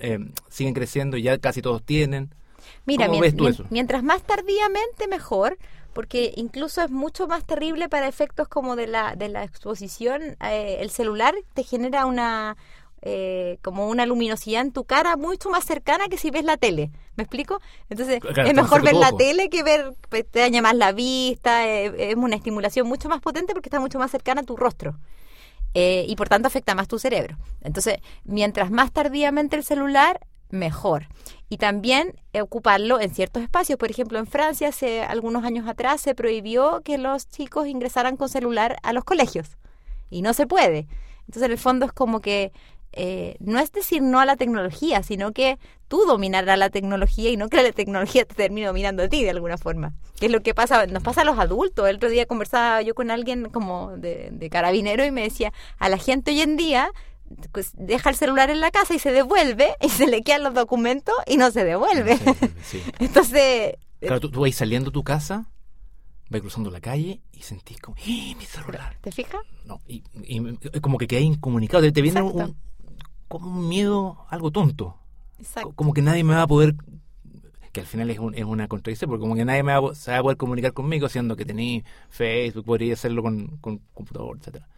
eh, 0.00 0.18
siguen 0.48 0.74
creciendo 0.74 1.16
y 1.16 1.22
ya 1.22 1.38
casi 1.38 1.62
todos 1.62 1.82
tienen. 1.82 2.30
Mira, 2.84 3.06
¿Cómo 3.06 3.18
mien- 3.18 3.22
ves 3.22 3.36
tú 3.36 3.44
mien- 3.44 3.52
eso? 3.54 3.64
mientras 3.70 4.02
más 4.02 4.22
tardíamente 4.22 5.08
mejor, 5.08 5.58
porque 5.92 6.32
incluso 6.36 6.82
es 6.82 6.90
mucho 6.90 7.26
más 7.26 7.44
terrible 7.44 7.88
para 7.88 8.08
efectos 8.08 8.48
como 8.48 8.76
de 8.76 8.86
la, 8.86 9.16
de 9.16 9.28
la 9.28 9.44
exposición. 9.44 10.36
eh, 10.42 10.78
el 10.80 10.90
celular 10.90 11.34
te 11.54 11.62
genera 11.62 12.06
una 12.06 12.56
eh, 13.02 13.58
como 13.62 13.88
una 13.88 14.04
luminosidad 14.04 14.62
en 14.62 14.72
tu 14.72 14.84
cara 14.84 15.16
mucho 15.16 15.48
más 15.48 15.64
cercana 15.64 16.08
que 16.08 16.16
si 16.18 16.30
ves 16.30 16.44
la 16.44 16.56
tele. 16.56 16.90
¿Me 17.16 17.22
explico? 17.22 17.60
Entonces 17.88 18.20
Claro, 18.20 18.48
es 18.48 18.54
mejor 18.54 18.82
ver 18.82 18.94
la 18.94 19.12
tele 19.12 19.48
que 19.48 19.62
ver, 19.62 19.94
pues, 20.08 20.24
te 20.28 20.40
daña 20.40 20.60
más 20.60 20.74
la 20.74 20.90
vista, 20.92 21.68
eh, 21.68 22.10
es 22.10 22.16
una 22.16 22.34
estimulación 22.36 22.86
mucho 22.88 23.08
más 23.08 23.20
potente 23.20 23.52
porque 23.52 23.68
está 23.68 23.78
mucho 23.80 23.98
más 23.98 24.10
cercana 24.10 24.40
a 24.40 24.44
tu 24.44 24.56
rostro. 24.56 24.96
Eh, 25.78 26.06
y 26.08 26.16
por 26.16 26.30
tanto 26.30 26.48
afecta 26.48 26.74
más 26.74 26.88
tu 26.88 26.98
cerebro. 26.98 27.36
Entonces, 27.60 27.98
mientras 28.24 28.70
más 28.70 28.92
tardíamente 28.92 29.56
el 29.56 29.62
celular, 29.62 30.20
mejor. 30.48 31.08
Y 31.50 31.58
también 31.58 32.14
ocuparlo 32.40 32.98
en 32.98 33.14
ciertos 33.14 33.42
espacios. 33.42 33.78
Por 33.78 33.90
ejemplo, 33.90 34.18
en 34.18 34.26
Francia, 34.26 34.68
hace 34.68 35.02
algunos 35.02 35.44
años 35.44 35.68
atrás, 35.68 36.00
se 36.00 36.14
prohibió 36.14 36.80
que 36.82 36.96
los 36.96 37.28
chicos 37.28 37.66
ingresaran 37.66 38.16
con 38.16 38.30
celular 38.30 38.78
a 38.82 38.94
los 38.94 39.04
colegios. 39.04 39.58
Y 40.08 40.22
no 40.22 40.32
se 40.32 40.46
puede. 40.46 40.86
Entonces, 41.26 41.42
en 41.42 41.52
el 41.52 41.58
fondo 41.58 41.84
es 41.84 41.92
como 41.92 42.20
que 42.20 42.52
eh, 42.98 43.36
no 43.40 43.58
es 43.58 43.70
decir 43.72 44.00
no 44.02 44.20
a 44.20 44.24
la 44.24 44.36
tecnología, 44.36 45.02
sino 45.02 45.32
que 45.32 45.58
tú 45.86 46.04
dominarás 46.06 46.58
la 46.58 46.70
tecnología 46.70 47.30
y 47.30 47.36
no 47.36 47.48
que 47.48 47.62
la 47.62 47.70
tecnología 47.72 48.24
te 48.24 48.34
termine 48.34 48.66
dominando 48.66 49.02
a 49.02 49.08
ti 49.08 49.22
de 49.22 49.30
alguna 49.30 49.58
forma. 49.58 49.92
Que 50.18 50.26
es 50.26 50.32
lo 50.32 50.42
que 50.42 50.54
pasa, 50.54 50.86
nos 50.86 51.02
pasa 51.02 51.20
a 51.20 51.24
los 51.24 51.38
adultos. 51.38 51.86
El 51.88 51.96
otro 51.96 52.08
día 52.08 52.24
conversaba 52.24 52.80
yo 52.80 52.94
con 52.94 53.10
alguien 53.10 53.50
como 53.50 53.96
de, 53.98 54.30
de 54.32 54.50
carabinero 54.50 55.04
y 55.04 55.10
me 55.10 55.22
decía, 55.22 55.52
a 55.78 55.88
la 55.90 55.98
gente 55.98 56.30
hoy 56.30 56.40
en 56.40 56.56
día 56.56 56.90
pues, 57.52 57.72
deja 57.74 58.08
el 58.08 58.16
celular 58.16 58.48
en 58.50 58.60
la 58.60 58.70
casa 58.70 58.94
y 58.94 58.98
se 58.98 59.12
devuelve 59.12 59.74
y 59.82 59.90
se 59.90 60.06
le 60.06 60.22
quedan 60.22 60.42
los 60.42 60.54
documentos 60.54 61.14
y 61.26 61.36
no 61.36 61.50
se 61.50 61.64
devuelve. 61.64 62.18
Sí. 62.64 62.82
Entonces, 62.98 63.74
Claro, 64.00 64.20
tú, 64.20 64.30
tú 64.30 64.40
vas 64.40 64.54
saliendo 64.54 64.90
de 64.90 64.94
tu 64.94 65.04
casa, 65.04 65.50
vas 66.30 66.40
cruzando 66.40 66.70
la 66.70 66.80
calle 66.80 67.20
y 67.32 67.42
sentís 67.42 67.78
como, 67.80 67.96
¡Eh, 67.98 68.34
mi 68.36 68.44
celular! 68.44 68.96
¿te 69.00 69.12
fijas? 69.12 69.40
No, 69.64 69.80
y, 69.86 70.02
y 70.24 70.80
como 70.80 70.98
que 70.98 71.06
quedas 71.06 71.24
incomunicado, 71.24 71.82
te, 71.82 71.92
te 71.92 72.02
viene 72.02 72.22
un. 72.22 72.56
Como 73.28 73.50
un 73.60 73.68
miedo, 73.68 74.18
algo 74.30 74.50
tonto. 74.50 74.96
Exacto. 75.38 75.70
Co- 75.70 75.74
Como 75.76 75.92
que 75.94 76.02
nadie 76.02 76.24
me 76.24 76.34
va 76.34 76.42
a 76.42 76.46
poder, 76.46 76.74
que 77.72 77.80
al 77.80 77.86
final 77.86 78.10
es, 78.10 78.18
un- 78.18 78.34
es 78.34 78.44
una 78.44 78.68
contradicción, 78.68 79.10
porque 79.10 79.20
como 79.20 79.34
que 79.34 79.44
nadie 79.44 79.62
me 79.62 79.78
va 79.78 79.94
se 79.94 80.10
va 80.12 80.18
a 80.18 80.22
poder 80.22 80.36
comunicar 80.38 80.72
conmigo, 80.72 81.08
siendo 81.08 81.36
que 81.36 81.44
tenía 81.44 81.82
Facebook, 82.10 82.64
podría 82.64 82.94
hacerlo 82.94 83.22
con, 83.22 83.58
con 83.58 83.78
computador, 83.94 84.38
etcétera 84.38 84.68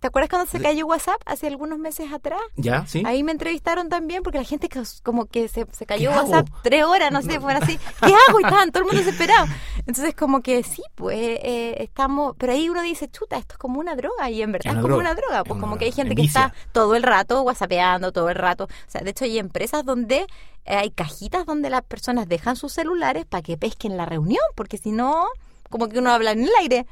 ¿Te 0.00 0.06
acuerdas 0.06 0.30
cuando 0.30 0.50
se 0.50 0.60
cayó 0.60 0.86
WhatsApp 0.86 1.20
hace 1.26 1.46
algunos 1.46 1.78
meses 1.78 2.10
atrás? 2.10 2.40
¿Ya? 2.56 2.86
¿Sí? 2.86 3.02
Ahí 3.04 3.22
me 3.22 3.32
entrevistaron 3.32 3.90
también 3.90 4.22
porque 4.22 4.38
la 4.38 4.44
gente 4.44 4.68
que- 4.70 4.82
como 5.02 5.26
que 5.26 5.46
se, 5.48 5.66
se 5.72 5.84
cayó. 5.84 6.10
WhatsApp 6.10 6.48
tres 6.62 6.84
horas, 6.84 7.12
no 7.12 7.20
sé, 7.20 7.38
fueron 7.38 7.62
así, 7.62 7.76
¿qué 7.76 8.06
hago? 8.28 8.40
Y 8.40 8.44
estaban 8.44 8.70
todo 8.72 8.82
el 8.84 8.86
mundo 8.86 9.02
desesperado. 9.04 9.46
Entonces 9.86 10.14
como 10.14 10.40
que 10.40 10.62
sí, 10.62 10.82
pues 10.94 11.18
eh, 11.42 11.76
estamos, 11.82 12.34
pero 12.38 12.52
ahí 12.54 12.68
uno 12.70 12.80
dice, 12.80 13.10
chuta, 13.10 13.36
esto 13.36 13.54
es 13.54 13.58
como 13.58 13.78
una 13.78 13.94
droga 13.94 14.30
y 14.30 14.40
en 14.42 14.52
verdad 14.52 14.72
Es 14.72 14.76
como 14.76 14.88
droga, 14.88 15.00
una 15.02 15.14
droga, 15.14 15.36
es 15.38 15.42
pues 15.44 15.50
una 15.52 15.60
como 15.60 15.66
droga, 15.72 15.78
que 15.80 15.84
hay 15.84 15.92
gente 15.92 16.14
que 16.14 16.22
está 16.22 16.54
todo 16.72 16.94
el 16.94 17.02
rato 17.02 17.42
whatsappeando, 17.42 18.10
todo 18.12 18.30
el 18.30 18.36
rato. 18.36 18.64
O 18.64 18.90
sea, 18.90 19.02
de 19.02 19.10
hecho 19.10 19.24
hay 19.26 19.38
empresas 19.38 19.84
donde 19.84 20.26
eh, 20.64 20.76
hay 20.76 20.90
cajitas 20.90 21.44
donde 21.44 21.68
las 21.68 21.82
personas 21.82 22.26
dejan 22.26 22.56
sus 22.56 22.72
celulares 22.72 23.26
para 23.26 23.42
que 23.42 23.58
pesquen 23.58 23.98
la 23.98 24.06
reunión, 24.06 24.42
porque 24.54 24.78
si 24.78 24.92
no, 24.92 25.26
como 25.68 25.88
que 25.90 25.98
uno 25.98 26.10
habla 26.10 26.32
en 26.32 26.44
el 26.44 26.50
aire. 26.60 26.86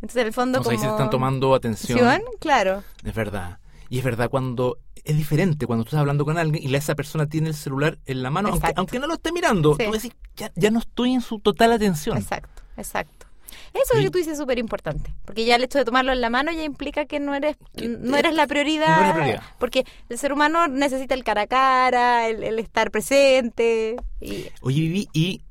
Entonces, 0.00 0.20
en 0.22 0.26
el 0.28 0.32
fondo, 0.32 0.58
Entonces, 0.58 0.72
ahí 0.80 0.86
como... 0.86 0.90
se 0.90 0.96
están 0.96 1.10
tomando 1.10 1.54
atención. 1.54 2.22
Claro. 2.40 2.82
Es 3.04 3.14
verdad. 3.14 3.58
Y 3.90 3.98
es 3.98 4.04
verdad 4.04 4.28
cuando 4.30 4.78
es 5.04 5.16
diferente 5.16 5.66
cuando 5.66 5.84
tú 5.84 5.88
estás 5.88 6.00
hablando 6.00 6.24
con 6.26 6.36
alguien 6.36 6.62
y 6.62 6.74
esa 6.74 6.94
persona 6.94 7.26
tiene 7.26 7.48
el 7.48 7.54
celular 7.54 7.98
en 8.04 8.22
la 8.22 8.30
mano, 8.30 8.50
aunque, 8.50 8.72
aunque 8.76 8.98
no 8.98 9.06
lo 9.06 9.14
esté 9.14 9.32
mirando. 9.32 9.74
Sí. 9.76 9.84
Tú 9.86 9.92
decís, 9.92 10.12
ya, 10.36 10.52
ya 10.54 10.70
no 10.70 10.80
estoy 10.80 11.14
en 11.14 11.20
su 11.22 11.38
total 11.40 11.72
atención. 11.72 12.18
Exacto, 12.18 12.62
exacto. 12.76 13.26
Eso 13.72 13.98
Y- 13.98 14.04
que 14.04 14.10
tú 14.10 14.18
dices 14.18 14.34
es 14.34 14.38
súper 14.38 14.58
importante, 14.58 15.14
porque 15.24 15.46
ya 15.46 15.56
el 15.56 15.64
hecho 15.64 15.78
de 15.78 15.84
tomarlo 15.86 16.12
en 16.12 16.20
la 16.20 16.28
mano 16.28 16.52
ya 16.52 16.64
implica 16.64 17.06
que 17.06 17.18
no 17.20 17.34
eres 17.34 17.56
no 17.76 18.16
eres 18.18 18.34
la 18.34 18.46
prioridad, 18.46 18.96
no 18.96 19.02
eres 19.02 19.12
prioridad. 19.14 19.42
porque 19.58 19.84
el 20.10 20.18
ser 20.18 20.32
humano 20.34 20.68
necesita 20.68 21.14
el 21.14 21.24
cara 21.24 21.42
a 21.42 21.46
cara, 21.46 22.28
el, 22.28 22.42
el 22.44 22.58
estar 22.58 22.90
presente 22.90 23.96
y 24.20 24.46
Oye, 24.60 24.80
Vivi, 24.82 25.08
y 25.14 25.42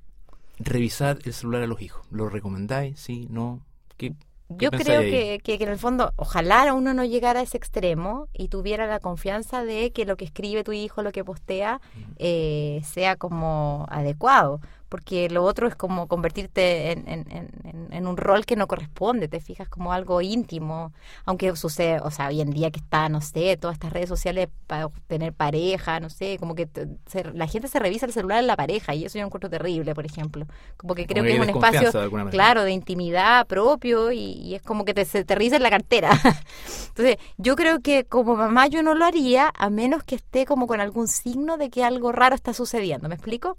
revisar 0.60 1.18
el 1.24 1.34
celular 1.34 1.64
a 1.64 1.68
los 1.68 1.82
hijos. 1.82 2.06
¿Lo 2.12 2.30
recomendáis? 2.30 3.00
¿Sí? 3.00 3.28
¿No? 3.32 3.62
¿Qué, 3.98 4.10
qué 4.10 4.16
yo 4.50 4.72
creo 4.72 5.02
que, 5.02 5.40
que 5.44 5.56
en 5.56 5.70
el 5.70 5.78
fondo 5.78 6.14
ojalá 6.16 6.74
uno 6.74 6.94
no 6.94 7.04
llegara 7.04 7.42
a 7.42 7.44
ese 7.44 7.58
extremo 7.58 8.28
y 8.34 8.48
tuviera 8.48 8.88
la 8.88 9.00
confianza 9.00 9.64
de 9.64 9.92
que 9.92 10.06
lo 10.06 10.16
que 10.16 10.26
escribe 10.26 10.64
tu 10.64 10.72
hijo, 10.72 11.04
lo 11.04 11.12
que 11.12 11.24
postea, 11.24 11.82
eh, 12.18 12.82
sea 12.84 13.18
como 13.18 13.86
adecuado. 13.90 14.62
Porque 14.90 15.30
lo 15.30 15.44
otro 15.44 15.68
es 15.68 15.76
como 15.76 16.08
convertirte 16.08 16.92
en, 16.92 17.08
en, 17.08 17.26
en- 17.32 17.50
en- 17.64 17.88
en 17.92 18.08
un 18.08 18.18
rol 18.18 18.46
que 18.46 18.56
no 18.56 18.68
corresponde, 18.68 19.28
te 19.28 19.40
fijas 19.42 19.68
como 19.70 19.92
algo 19.94 20.22
íntimo. 20.22 20.94
Aunque 21.26 21.56
sucede, 21.56 22.00
o 22.02 22.12
sea, 22.12 22.28
hoy 22.30 22.42
en 22.42 22.52
día 22.52 22.72
que 22.72 22.80
está, 22.80 23.10
no 23.10 23.22
sé, 23.22 23.58
todas 23.58 23.76
estas 23.76 23.92
redes 23.94 24.10
sociales 24.10 24.48
para 24.68 24.90
tener 25.08 25.34
pareja, 25.34 26.00
no 26.00 26.10
sé, 26.10 26.38
como 26.40 26.56
que 26.56 26.68
se- 27.08 27.24
la 27.34 27.48
gente 27.48 27.68
se 27.68 27.80
revisa 27.80 28.06
el 28.06 28.14
celular 28.14 28.40
en 28.40 28.48
la 28.48 28.56
pareja 28.56 28.96
y 28.96 29.06
eso 29.06 29.18
yo 29.20 29.26
encuentro 29.26 29.50
terrible, 29.50 29.94
por 29.94 30.06
ejemplo. 30.06 30.46
Como 30.78 30.96
que 30.96 31.06
creo 31.06 31.24
Como 31.24 31.28
que 31.28 31.34
es 31.36 31.40
un 31.42 31.50
espacio, 31.50 31.92
de 31.92 32.10
claro, 32.32 32.64
de 32.64 32.72
intimidad 32.72 33.46
propio 33.48 34.12
y, 34.12 34.20
y 34.20 34.56
es 34.56 34.62
como 34.62 34.86
que 34.86 34.94
te, 34.94 35.06
se 35.06 35.24
te 35.26 35.36
revisa 35.36 35.58
en 35.58 35.64
la 35.64 35.70
cartera. 35.70 36.10
Entonces, 36.90 37.18
yo 37.38 37.56
creo 37.56 37.82
que 37.82 38.06
como 38.06 38.36
mamá 38.36 38.68
yo 38.68 38.82
no 38.84 38.96
lo 38.96 39.06
haría 39.06 39.52
a 39.58 39.70
menos 39.70 40.04
que 40.04 40.16
esté 40.16 40.46
como 40.46 40.68
con 40.68 40.80
algún 40.82 41.08
signo 41.08 41.58
de 41.58 41.70
que 41.70 41.84
algo 41.84 42.12
raro 42.12 42.36
está 42.36 42.54
sucediendo. 42.54 43.08
¿Me 43.10 43.16
explico? 43.16 43.56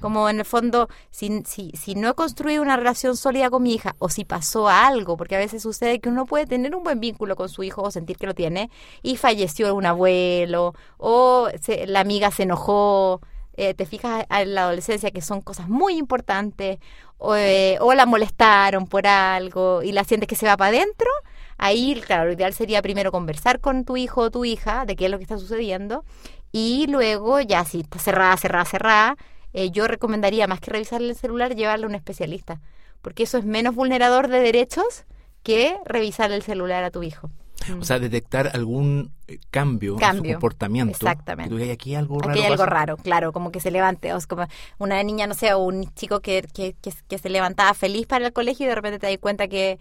Como 0.00 0.28
en 0.28 0.38
el 0.38 0.44
fondo, 0.44 0.88
si, 1.10 1.42
si, 1.46 1.70
si 1.72 1.94
no 1.94 2.08
he 2.10 2.14
construido 2.14 2.62
una 2.62 2.76
relación 2.76 3.16
sólida 3.16 3.50
con 3.50 3.62
mi 3.62 3.74
hija 3.74 3.96
o 3.98 4.08
si 4.08 4.24
pasó 4.24 4.68
algo, 4.68 5.16
porque 5.16 5.36
a 5.36 5.38
veces 5.38 5.62
sucede 5.62 6.00
que 6.00 6.08
uno 6.08 6.24
puede 6.26 6.46
tener 6.46 6.74
un 6.74 6.82
buen 6.82 7.00
vínculo 7.00 7.36
con 7.36 7.48
su 7.48 7.62
hijo 7.62 7.82
o 7.82 7.90
sentir 7.90 8.16
que 8.16 8.26
lo 8.26 8.34
tiene 8.34 8.70
y 9.02 9.16
falleció 9.16 9.74
un 9.74 9.86
abuelo 9.86 10.74
o 10.98 11.48
se- 11.60 11.86
la 11.86 12.00
amiga 12.00 12.30
se 12.30 12.44
enojó, 12.44 13.20
eh, 13.56 13.74
te 13.74 13.84
fijas 13.84 14.24
en 14.30 14.54
la 14.54 14.62
adolescencia 14.62 15.10
que 15.10 15.20
son 15.20 15.42
cosas 15.42 15.68
muy 15.68 15.96
importantes 15.98 16.78
o, 17.18 17.36
eh, 17.36 17.76
o 17.80 17.92
la 17.92 18.06
molestaron 18.06 18.86
por 18.86 19.06
algo 19.06 19.82
y 19.82 19.92
la 19.92 20.04
sientes 20.04 20.26
que 20.28 20.36
se 20.36 20.46
va 20.46 20.56
para 20.56 20.70
adentro, 20.70 21.10
ahí, 21.58 22.00
claro, 22.06 22.24
lo 22.26 22.32
ideal 22.32 22.54
sería 22.54 22.80
primero 22.80 23.12
conversar 23.12 23.60
con 23.60 23.84
tu 23.84 23.98
hijo 23.98 24.22
o 24.22 24.30
tu 24.30 24.46
hija 24.46 24.86
de 24.86 24.96
qué 24.96 25.04
es 25.06 25.10
lo 25.10 25.18
que 25.18 25.24
está 25.24 25.36
sucediendo 25.38 26.04
y 26.52 26.86
luego 26.88 27.40
ya 27.40 27.64
si 27.66 27.80
está 27.80 27.98
cerrada, 27.98 28.36
cerrada, 28.38 28.64
cerrada, 28.64 29.16
eh, 29.52 29.70
yo 29.70 29.86
recomendaría 29.86 30.46
más 30.46 30.60
que 30.60 30.70
revisarle 30.70 31.10
el 31.10 31.16
celular, 31.16 31.54
llevarle 31.54 31.86
a 31.86 31.88
un 31.88 31.94
especialista, 31.94 32.60
porque 33.02 33.24
eso 33.24 33.38
es 33.38 33.44
menos 33.44 33.74
vulnerador 33.74 34.28
de 34.28 34.40
derechos 34.40 35.04
que 35.42 35.76
revisarle 35.84 36.36
el 36.36 36.42
celular 36.42 36.84
a 36.84 36.90
tu 36.90 37.02
hijo. 37.02 37.30
O 37.78 37.84
sea, 37.84 37.98
detectar 37.98 38.50
algún 38.54 39.12
eh, 39.28 39.38
cambio, 39.50 39.96
en 40.00 40.16
su 40.16 40.22
comportamiento. 40.24 40.92
Exactamente. 40.92 41.54
Digas, 41.54 41.74
aquí 41.74 41.94
algo 41.94 42.18
raro 42.18 42.30
Aquí 42.30 42.40
hay 42.40 42.46
algo 42.46 42.64
pasa. 42.64 42.70
raro, 42.70 42.96
claro, 42.96 43.32
como 43.32 43.52
que 43.52 43.60
se 43.60 43.70
levante, 43.70 44.14
o 44.14 44.18
como 44.26 44.46
una 44.78 45.02
niña, 45.02 45.26
no 45.26 45.34
sé, 45.34 45.52
o 45.52 45.58
un 45.58 45.92
chico 45.94 46.20
que, 46.20 46.46
que, 46.54 46.74
que, 46.80 46.92
que 47.06 47.18
se 47.18 47.28
levantaba 47.28 47.74
feliz 47.74 48.06
para 48.06 48.26
el 48.26 48.32
colegio 48.32 48.64
y 48.64 48.68
de 48.70 48.74
repente 48.74 48.98
te 48.98 49.08
das 49.08 49.18
cuenta 49.18 49.46
que 49.48 49.78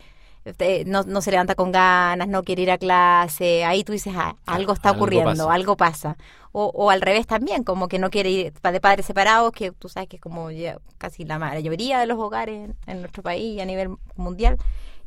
eh, 0.59 0.83
no, 0.85 1.03
no 1.03 1.21
se 1.21 1.31
levanta 1.31 1.55
con 1.55 1.71
ganas, 1.71 2.27
no 2.27 2.43
quiere 2.43 2.63
ir 2.63 2.71
a 2.71 2.77
clase, 2.77 3.63
ahí 3.65 3.83
tú 3.83 3.91
dices, 3.91 4.13
ah, 4.15 4.35
algo 4.45 4.73
está 4.73 4.89
Algo 4.89 5.01
ocurriendo, 5.03 5.31
pasa. 5.31 5.53
algo 5.53 5.77
pasa. 5.77 6.17
O, 6.51 6.65
o 6.73 6.89
al 6.89 7.01
revés 7.01 7.27
también, 7.27 7.63
como 7.63 7.87
que 7.87 7.99
no 7.99 8.09
quiere 8.09 8.29
ir 8.31 8.53
de 8.53 8.79
padres 8.81 9.05
separados, 9.05 9.51
que 9.51 9.71
tú 9.71 9.87
sabes 9.87 10.09
que 10.09 10.15
es 10.15 10.21
como 10.21 10.49
ya 10.49 10.79
casi 10.97 11.23
la 11.23 11.37
mayoría 11.37 11.99
de 11.99 12.07
los 12.07 12.17
hogares 12.17 12.55
en, 12.69 12.75
en 12.87 13.01
nuestro 13.01 13.21
país 13.21 13.55
y 13.57 13.61
a 13.61 13.65
nivel 13.65 13.89
mundial. 14.15 14.57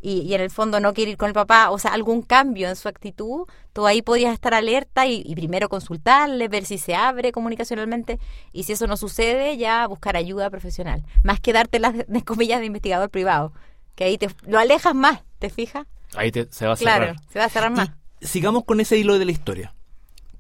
Y, 0.05 0.23
y 0.23 0.35
en 0.35 0.41
el 0.41 0.51
fondo 0.51 0.81
no 0.81 0.95
quiere 0.95 1.13
ir 1.13 1.17
con 1.17 1.29
el 1.29 1.33
papá, 1.33 1.71
o 1.71 1.79
sea, 1.79 1.93
algún 1.93 2.23
cambio 2.23 2.69
en 2.69 2.75
su 2.75 2.89
actitud, 2.89 3.47
tú 3.73 3.87
ahí 3.87 4.03
podías 4.03 4.33
estar 4.35 4.53
alerta 4.53 5.07
y, 5.07 5.23
y 5.25 5.37
primero 5.37 5.69
consultarle, 5.69 6.49
ver 6.49 6.65
si 6.65 6.77
se 6.79 6.97
abre 6.97 7.31
comunicacionalmente 7.31 8.19
y 8.53 8.65
si 8.65 8.73
eso 8.73 8.89
no 8.89 8.97
sucede, 8.97 9.57
ya 9.59 9.87
buscar 9.87 10.17
ayuda 10.17 10.51
profesional. 10.51 11.05
Más 11.23 11.39
que 11.39 11.53
darte 11.53 11.79
las 11.79 11.95
de 12.09 12.25
comillas 12.25 12.59
de 12.59 12.67
investigador 12.67 13.11
privado, 13.11 13.53
que 13.95 14.05
ahí 14.05 14.19
te 14.19 14.29
lo 14.47 14.59
alejas 14.59 14.95
más, 14.95 15.21
¿te 15.39 15.51
fijas? 15.51 15.87
Ahí 16.15 16.31
te- 16.33 16.49
se 16.53 16.67
va 16.67 16.73
a 16.73 16.77
cerrar. 16.77 17.03
Claro, 17.03 17.19
se 17.33 17.39
va 17.39 17.45
a 17.47 17.49
cerrar 17.49 17.71
más. 17.73 17.91
Y 18.21 18.27
sigamos 18.27 18.65
con 18.65 18.81
ese 18.81 18.99
hilo 18.99 19.19
de 19.19 19.25
la 19.25 19.33
historia. 19.33 19.75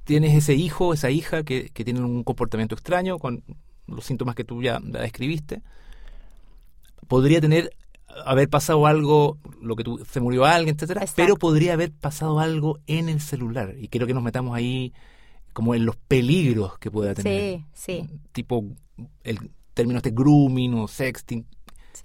Tienes 0.05 0.35
ese 0.35 0.55
hijo, 0.55 0.93
esa 0.95 1.11
hija 1.11 1.43
que, 1.45 1.71
que 1.71 1.85
tienen 1.85 2.05
un 2.05 2.25
comportamiento 2.25 2.75
extraño 2.75 3.19
con 3.19 3.43
los 3.87 4.05
síntomas 4.05 4.35
que 4.35 4.45
tú 4.45 4.63
ya 4.63 4.81
describiste. 4.81 5.63
Podría 7.09 7.41
tener 7.41 7.71
haber 8.27 8.49
pasado 8.49 8.87
algo, 8.87 9.39
lo 9.63 9.75
que 9.75 9.85
tú 9.85 10.05
se 10.11 10.21
murió 10.21 10.45
alguien, 10.45 10.75
etcétera, 10.77 11.01
Exacto. 11.01 11.23
pero 11.23 11.37
podría 11.37 11.73
haber 11.73 11.91
pasado 11.93 12.41
algo 12.41 12.79
en 12.87 13.09
el 13.09 13.21
celular 13.23 13.75
y 13.79 13.89
quiero 13.89 14.07
que 14.07 14.13
nos 14.13 14.23
metamos 14.23 14.55
ahí 14.55 14.93
como 15.55 15.75
en 15.75 15.87
los 15.87 15.97
peligros 15.97 16.79
que 16.79 16.91
pueda 16.91 17.15
tener. 17.15 17.61
Sí, 17.61 17.65
sí, 17.73 18.11
Tipo 18.33 18.65
el 19.25 19.51
término 19.73 19.97
este 19.99 20.11
grooming 20.11 20.75
o 20.75 20.89
sexting. 20.89 21.47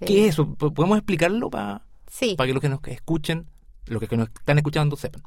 Sí. 0.00 0.04
¿Qué 0.06 0.24
es 0.26 0.30
eso? 0.34 0.54
¿Po- 0.54 0.72
¿Podemos 0.72 0.98
explicarlo 0.98 1.50
para 1.50 1.82
Sí. 2.10 2.36
que 2.36 2.52
los 2.52 2.60
que 2.60 2.68
nos 2.68 2.80
escuchen, 2.86 3.46
los 3.86 4.00
que 4.02 4.16
nos 4.16 4.28
están 4.28 4.58
escuchando 4.58 4.96
sepan? 4.96 5.22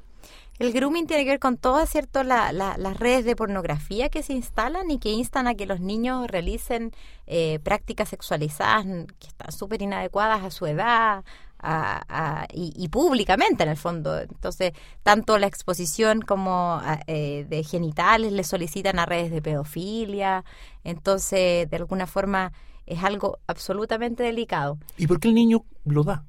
El 0.59 0.73
grooming 0.73 1.07
tiene 1.07 1.23
que 1.23 1.31
ver 1.31 1.39
con 1.39 1.57
todas 1.57 1.89
cierto 1.89 2.23
la- 2.23 2.51
la- 2.51 2.77
las 2.77 2.97
redes 2.99 3.25
de 3.25 3.35
pornografía 3.35 4.09
que 4.09 4.21
se 4.21 4.33
instalan 4.33 4.91
y 4.91 4.99
que 4.99 5.09
instan 5.09 5.47
a 5.47 5.55
que 5.55 5.65
los 5.65 5.79
niños 5.79 6.27
realicen 6.27 6.91
eh, 7.25 7.59
prácticas 7.63 8.09
sexualizadas 8.09 8.85
que 9.17 9.27
están 9.27 9.51
súper 9.51 9.81
inadecuadas 9.81 10.43
a 10.43 10.51
su 10.51 10.65
edad 10.67 11.23
a- 11.63 12.03
a- 12.09 12.47
y, 12.53 12.73
y 12.75 12.89
públicamente 12.89 13.63
en 13.63 13.69
el 13.69 13.77
fondo. 13.77 14.19
Entonces, 14.19 14.73
tanto 15.03 15.37
la 15.37 15.47
exposición 15.47 16.21
como 16.21 16.79
a- 16.83 16.99
eh, 17.07 17.45
de 17.49 17.63
genitales 17.63 18.31
le 18.33 18.43
solicitan 18.43 18.99
a 18.99 19.05
redes 19.05 19.31
de 19.31 19.41
pedofilia. 19.41 20.43
Entonces, 20.83 21.69
de 21.69 21.77
alguna 21.77 22.05
forma 22.07 22.51
es 22.85 23.03
algo 23.03 23.39
absolutamente 23.47 24.23
delicado. 24.23 24.77
¿Y 24.97 25.07
por 25.07 25.19
qué 25.19 25.29
el 25.29 25.35
niño 25.35 25.63
lo 25.85 26.03
da? 26.03 26.25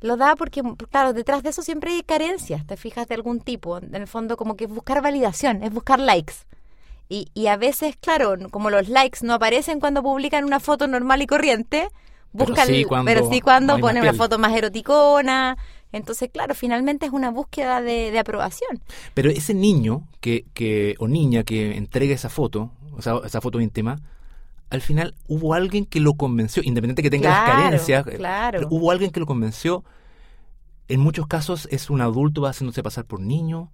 Lo 0.00 0.16
da 0.16 0.34
porque, 0.34 0.62
claro, 0.90 1.12
detrás 1.12 1.42
de 1.42 1.50
eso 1.50 1.62
siempre 1.62 1.92
hay 1.92 2.02
carencias, 2.02 2.66
te 2.66 2.76
fijas, 2.76 3.06
de 3.06 3.14
algún 3.14 3.40
tipo. 3.40 3.78
En 3.78 3.94
el 3.94 4.08
fondo, 4.08 4.36
como 4.36 4.56
que 4.56 4.64
es 4.64 4.70
buscar 4.70 5.00
validación, 5.00 5.62
es 5.62 5.72
buscar 5.72 6.00
likes. 6.00 6.34
Y, 7.08 7.28
y 7.34 7.46
a 7.46 7.56
veces, 7.56 7.96
claro, 7.96 8.34
como 8.50 8.70
los 8.70 8.88
likes 8.88 9.20
no 9.22 9.34
aparecen 9.34 9.78
cuando 9.78 10.02
publican 10.02 10.44
una 10.44 10.58
foto 10.58 10.88
normal 10.88 11.22
y 11.22 11.26
corriente, 11.26 11.88
Pero 12.32 12.46
buscan, 12.46 12.66
sí 12.66 12.84
cuando 12.84 13.04
pero 13.04 13.30
sí 13.30 13.40
cuando 13.40 13.78
ponen 13.78 14.02
una 14.02 14.14
foto 14.14 14.38
más 14.38 14.56
eroticona. 14.56 15.56
Entonces, 15.92 16.30
claro, 16.32 16.54
finalmente 16.54 17.06
es 17.06 17.12
una 17.12 17.30
búsqueda 17.30 17.80
de, 17.80 18.10
de 18.10 18.18
aprobación. 18.18 18.80
Pero 19.14 19.30
ese 19.30 19.54
niño 19.54 20.08
que, 20.20 20.46
que 20.54 20.96
o 20.98 21.06
niña 21.06 21.44
que 21.44 21.76
entrega 21.76 22.14
esa 22.14 22.30
foto, 22.30 22.72
o 22.96 23.02
sea, 23.02 23.20
esa 23.24 23.40
foto 23.40 23.60
íntima, 23.60 23.98
al 24.72 24.80
final 24.80 25.14
hubo 25.28 25.52
alguien 25.52 25.84
que 25.84 26.00
lo 26.00 26.14
convenció, 26.14 26.62
independiente 26.64 27.02
que 27.02 27.10
tenga 27.10 27.28
las 27.28 27.50
carencias, 27.50 28.06
eh, 28.06 28.16
claro. 28.16 28.58
pero 28.58 28.68
hubo 28.70 28.90
alguien 28.90 29.10
que 29.10 29.20
lo 29.20 29.26
convenció. 29.26 29.84
En 30.88 30.98
muchos 31.00 31.26
casos 31.26 31.68
es 31.70 31.90
un 31.90 32.00
adulto 32.00 32.46
haciéndose 32.46 32.82
pasar 32.82 33.04
por 33.04 33.20
niño, 33.20 33.70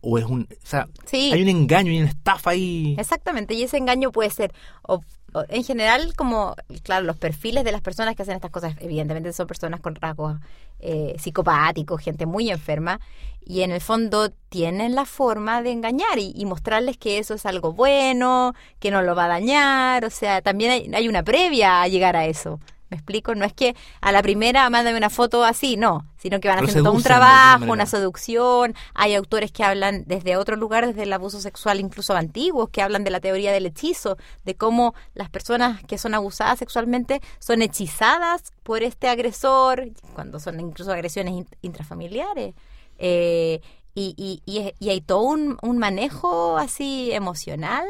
o 0.00 0.16
es 0.16 0.24
un, 0.26 0.42
o 0.42 0.66
sea, 0.66 0.86
Sí. 1.06 1.32
hay 1.32 1.42
un 1.42 1.48
engaño, 1.48 1.90
hay 1.90 1.98
una 1.98 2.08
estafa 2.08 2.50
ahí. 2.50 2.94
Exactamente, 2.98 3.54
y 3.54 3.64
ese 3.64 3.78
engaño 3.78 4.12
puede 4.12 4.30
ser, 4.30 4.52
o 4.82 5.00
en 5.48 5.64
general, 5.64 6.14
como, 6.16 6.56
claro, 6.82 7.04
los 7.04 7.16
perfiles 7.16 7.64
de 7.64 7.72
las 7.72 7.80
personas 7.80 8.16
que 8.16 8.22
hacen 8.22 8.36
estas 8.36 8.50
cosas, 8.50 8.74
evidentemente 8.80 9.32
son 9.32 9.46
personas 9.46 9.80
con 9.80 9.94
rasgos 9.94 10.38
eh, 10.80 11.16
psicopáticos, 11.18 12.00
gente 12.00 12.26
muy 12.26 12.50
enferma, 12.50 13.00
y 13.44 13.62
en 13.62 13.70
el 13.70 13.80
fondo 13.80 14.30
tienen 14.48 14.94
la 14.94 15.04
forma 15.04 15.62
de 15.62 15.72
engañar 15.72 16.18
y, 16.18 16.44
mostrarles 16.44 16.96
que 16.96 17.18
eso 17.18 17.34
es 17.34 17.46
algo 17.46 17.72
bueno, 17.72 18.54
que 18.78 18.90
no 18.90 19.02
lo 19.02 19.14
va 19.14 19.26
a 19.26 19.28
dañar, 19.28 20.04
o 20.04 20.10
sea, 20.10 20.42
también 20.42 20.94
hay 20.94 21.08
una 21.08 21.22
previa 21.22 21.82
a 21.82 21.88
llegar 21.88 22.16
a 22.16 22.26
eso. 22.26 22.60
¿Me 22.90 22.96
explico? 22.96 23.34
No 23.34 23.44
es 23.44 23.52
que 23.52 23.76
a 24.00 24.12
la 24.12 24.22
primera 24.22 24.68
mándame 24.70 24.96
una 24.96 25.10
foto 25.10 25.44
así, 25.44 25.76
no, 25.76 26.06
sino 26.16 26.40
que 26.40 26.48
van 26.48 26.58
Lo 26.60 26.64
haciendo 26.64 26.88
todo 26.88 26.96
un 26.96 27.02
trabajo, 27.02 27.66
una 27.70 27.84
seducción. 27.84 28.74
Hay 28.94 29.14
autores 29.14 29.52
que 29.52 29.62
hablan 29.62 30.04
desde 30.06 30.36
otro 30.38 30.56
lugar, 30.56 30.86
desde 30.86 31.02
el 31.02 31.12
abuso 31.12 31.38
sexual 31.40 31.80
incluso 31.80 32.14
antiguos, 32.14 32.70
que 32.70 32.80
hablan 32.80 33.04
de 33.04 33.10
la 33.10 33.20
teoría 33.20 33.52
del 33.52 33.66
hechizo, 33.66 34.16
de 34.44 34.54
cómo 34.54 34.94
las 35.14 35.28
personas 35.28 35.84
que 35.84 35.98
son 35.98 36.14
abusadas 36.14 36.58
sexualmente 36.60 37.20
son 37.38 37.60
hechizadas 37.60 38.52
por 38.62 38.82
este 38.82 39.08
agresor, 39.08 39.90
cuando 40.14 40.40
son 40.40 40.58
incluso 40.58 40.90
agresiones 40.90 41.34
in- 41.34 41.48
intrafamiliares. 41.60 42.54
Eh, 42.98 43.60
y, 43.94 44.14
y, 44.46 44.72
y, 44.78 44.88
hay 44.90 45.00
todo 45.00 45.22
un, 45.22 45.58
un 45.60 45.78
manejo 45.78 46.56
así 46.56 47.10
emocional 47.12 47.84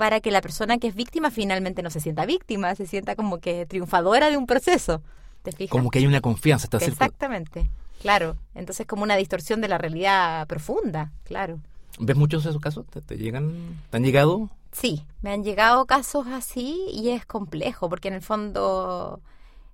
para 0.00 0.22
que 0.22 0.30
la 0.30 0.40
persona 0.40 0.78
que 0.78 0.86
es 0.86 0.94
víctima 0.94 1.30
finalmente 1.30 1.82
no 1.82 1.90
se 1.90 2.00
sienta 2.00 2.24
víctima, 2.24 2.74
se 2.74 2.86
sienta 2.86 3.16
como 3.16 3.38
que 3.38 3.66
triunfadora 3.66 4.30
de 4.30 4.38
un 4.38 4.46
proceso. 4.46 5.02
¿Te 5.42 5.52
fijas? 5.52 5.70
Como 5.70 5.90
que 5.90 5.98
hay 5.98 6.06
una 6.06 6.22
confianza, 6.22 6.64
está. 6.64 6.78
Exactamente. 6.78 7.68
claro. 8.00 8.38
Entonces 8.54 8.86
como 8.86 9.02
una 9.02 9.16
distorsión 9.16 9.60
de 9.60 9.68
la 9.68 9.76
realidad 9.76 10.46
profunda, 10.46 11.12
claro. 11.24 11.60
¿Ves 11.98 12.16
muchos 12.16 12.44
de 12.44 12.48
esos 12.48 12.62
casos? 12.62 12.86
¿Te, 12.86 13.18
llegan, 13.18 13.78
¿Te 13.90 13.98
han 13.98 14.02
llegado? 14.02 14.48
Sí, 14.72 15.04
me 15.20 15.32
han 15.32 15.44
llegado 15.44 15.84
casos 15.84 16.26
así 16.28 16.82
y 16.94 17.10
es 17.10 17.26
complejo 17.26 17.90
porque 17.90 18.08
en 18.08 18.14
el 18.14 18.22
fondo 18.22 19.20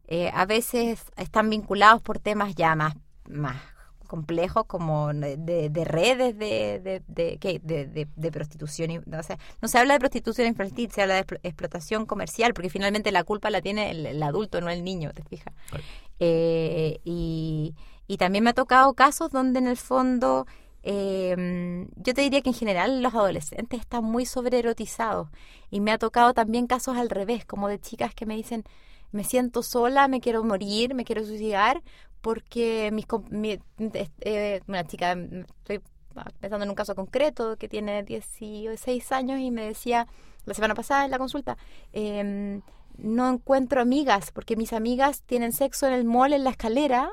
eh, 0.08 0.32
a 0.34 0.44
veces 0.44 1.04
están 1.16 1.50
vinculados 1.50 2.02
por 2.02 2.18
temas 2.18 2.56
ya 2.56 2.74
más, 2.74 2.96
más 3.28 3.62
complejos 4.06 4.64
como 4.66 5.12
de, 5.12 5.36
de 5.70 5.84
redes 5.84 6.38
de, 6.38 6.80
de, 6.80 7.60
de, 7.62 8.08
de, 8.14 8.32
prostitución. 8.32 9.04
O 9.12 9.22
sea, 9.22 9.38
no 9.60 9.68
se 9.68 9.78
habla 9.78 9.94
de 9.94 10.00
prostitución 10.00 10.46
infantil, 10.48 10.90
se 10.90 11.02
habla 11.02 11.14
de 11.14 11.38
explotación 11.42 12.06
comercial, 12.06 12.54
porque 12.54 12.70
finalmente 12.70 13.12
la 13.12 13.24
culpa 13.24 13.50
la 13.50 13.60
tiene 13.60 13.90
el, 13.90 14.22
adulto, 14.22 14.60
no 14.60 14.70
el 14.70 14.84
niño, 14.84 15.12
¿te 15.12 15.22
fijas? 15.24 15.54
Eh, 16.18 17.00
y, 17.04 17.74
y 18.06 18.16
también 18.16 18.44
me 18.44 18.50
ha 18.50 18.54
tocado 18.54 18.94
casos 18.94 19.30
donde 19.30 19.58
en 19.58 19.66
el 19.66 19.76
fondo... 19.76 20.46
Eh, 20.88 21.88
yo 21.96 22.14
te 22.14 22.20
diría 22.20 22.42
que 22.42 22.50
en 22.50 22.54
general 22.54 23.02
los 23.02 23.12
adolescentes 23.12 23.80
están 23.80 24.04
muy 24.04 24.24
sobreerotizados 24.24 25.28
y 25.68 25.80
me 25.80 25.90
ha 25.90 25.98
tocado 25.98 26.32
también 26.32 26.68
casos 26.68 26.96
al 26.96 27.10
revés, 27.10 27.44
como 27.44 27.66
de 27.66 27.80
chicas 27.80 28.14
que 28.14 28.24
me 28.24 28.36
dicen, 28.36 28.62
me 29.10 29.24
siento 29.24 29.62
sola, 29.62 30.08
me 30.08 30.20
quiero 30.20 30.44
morir, 30.44 30.94
me 30.94 31.04
quiero 31.04 31.24
suicidar, 31.24 31.82
porque 32.26 32.90
mis, 32.92 33.06
mi, 33.30 33.56
eh, 34.22 34.60
una 34.66 34.84
chica, 34.84 35.12
estoy 35.12 35.80
pensando 36.40 36.64
en 36.64 36.70
un 36.70 36.74
caso 36.74 36.96
concreto 36.96 37.56
que 37.56 37.68
tiene 37.68 38.02
16 38.02 39.12
años 39.12 39.38
y 39.38 39.52
me 39.52 39.64
decía 39.64 40.08
la 40.44 40.52
semana 40.52 40.74
pasada 40.74 41.04
en 41.04 41.12
la 41.12 41.18
consulta, 41.18 41.56
em, 41.92 42.62
no 42.98 43.32
encuentro 43.32 43.80
amigas 43.80 44.32
porque 44.32 44.56
mis 44.56 44.72
amigas 44.72 45.22
tienen 45.22 45.52
sexo 45.52 45.86
en 45.86 45.92
el 45.92 46.04
mall, 46.04 46.32
en 46.32 46.42
la 46.42 46.50
escalera 46.50 47.10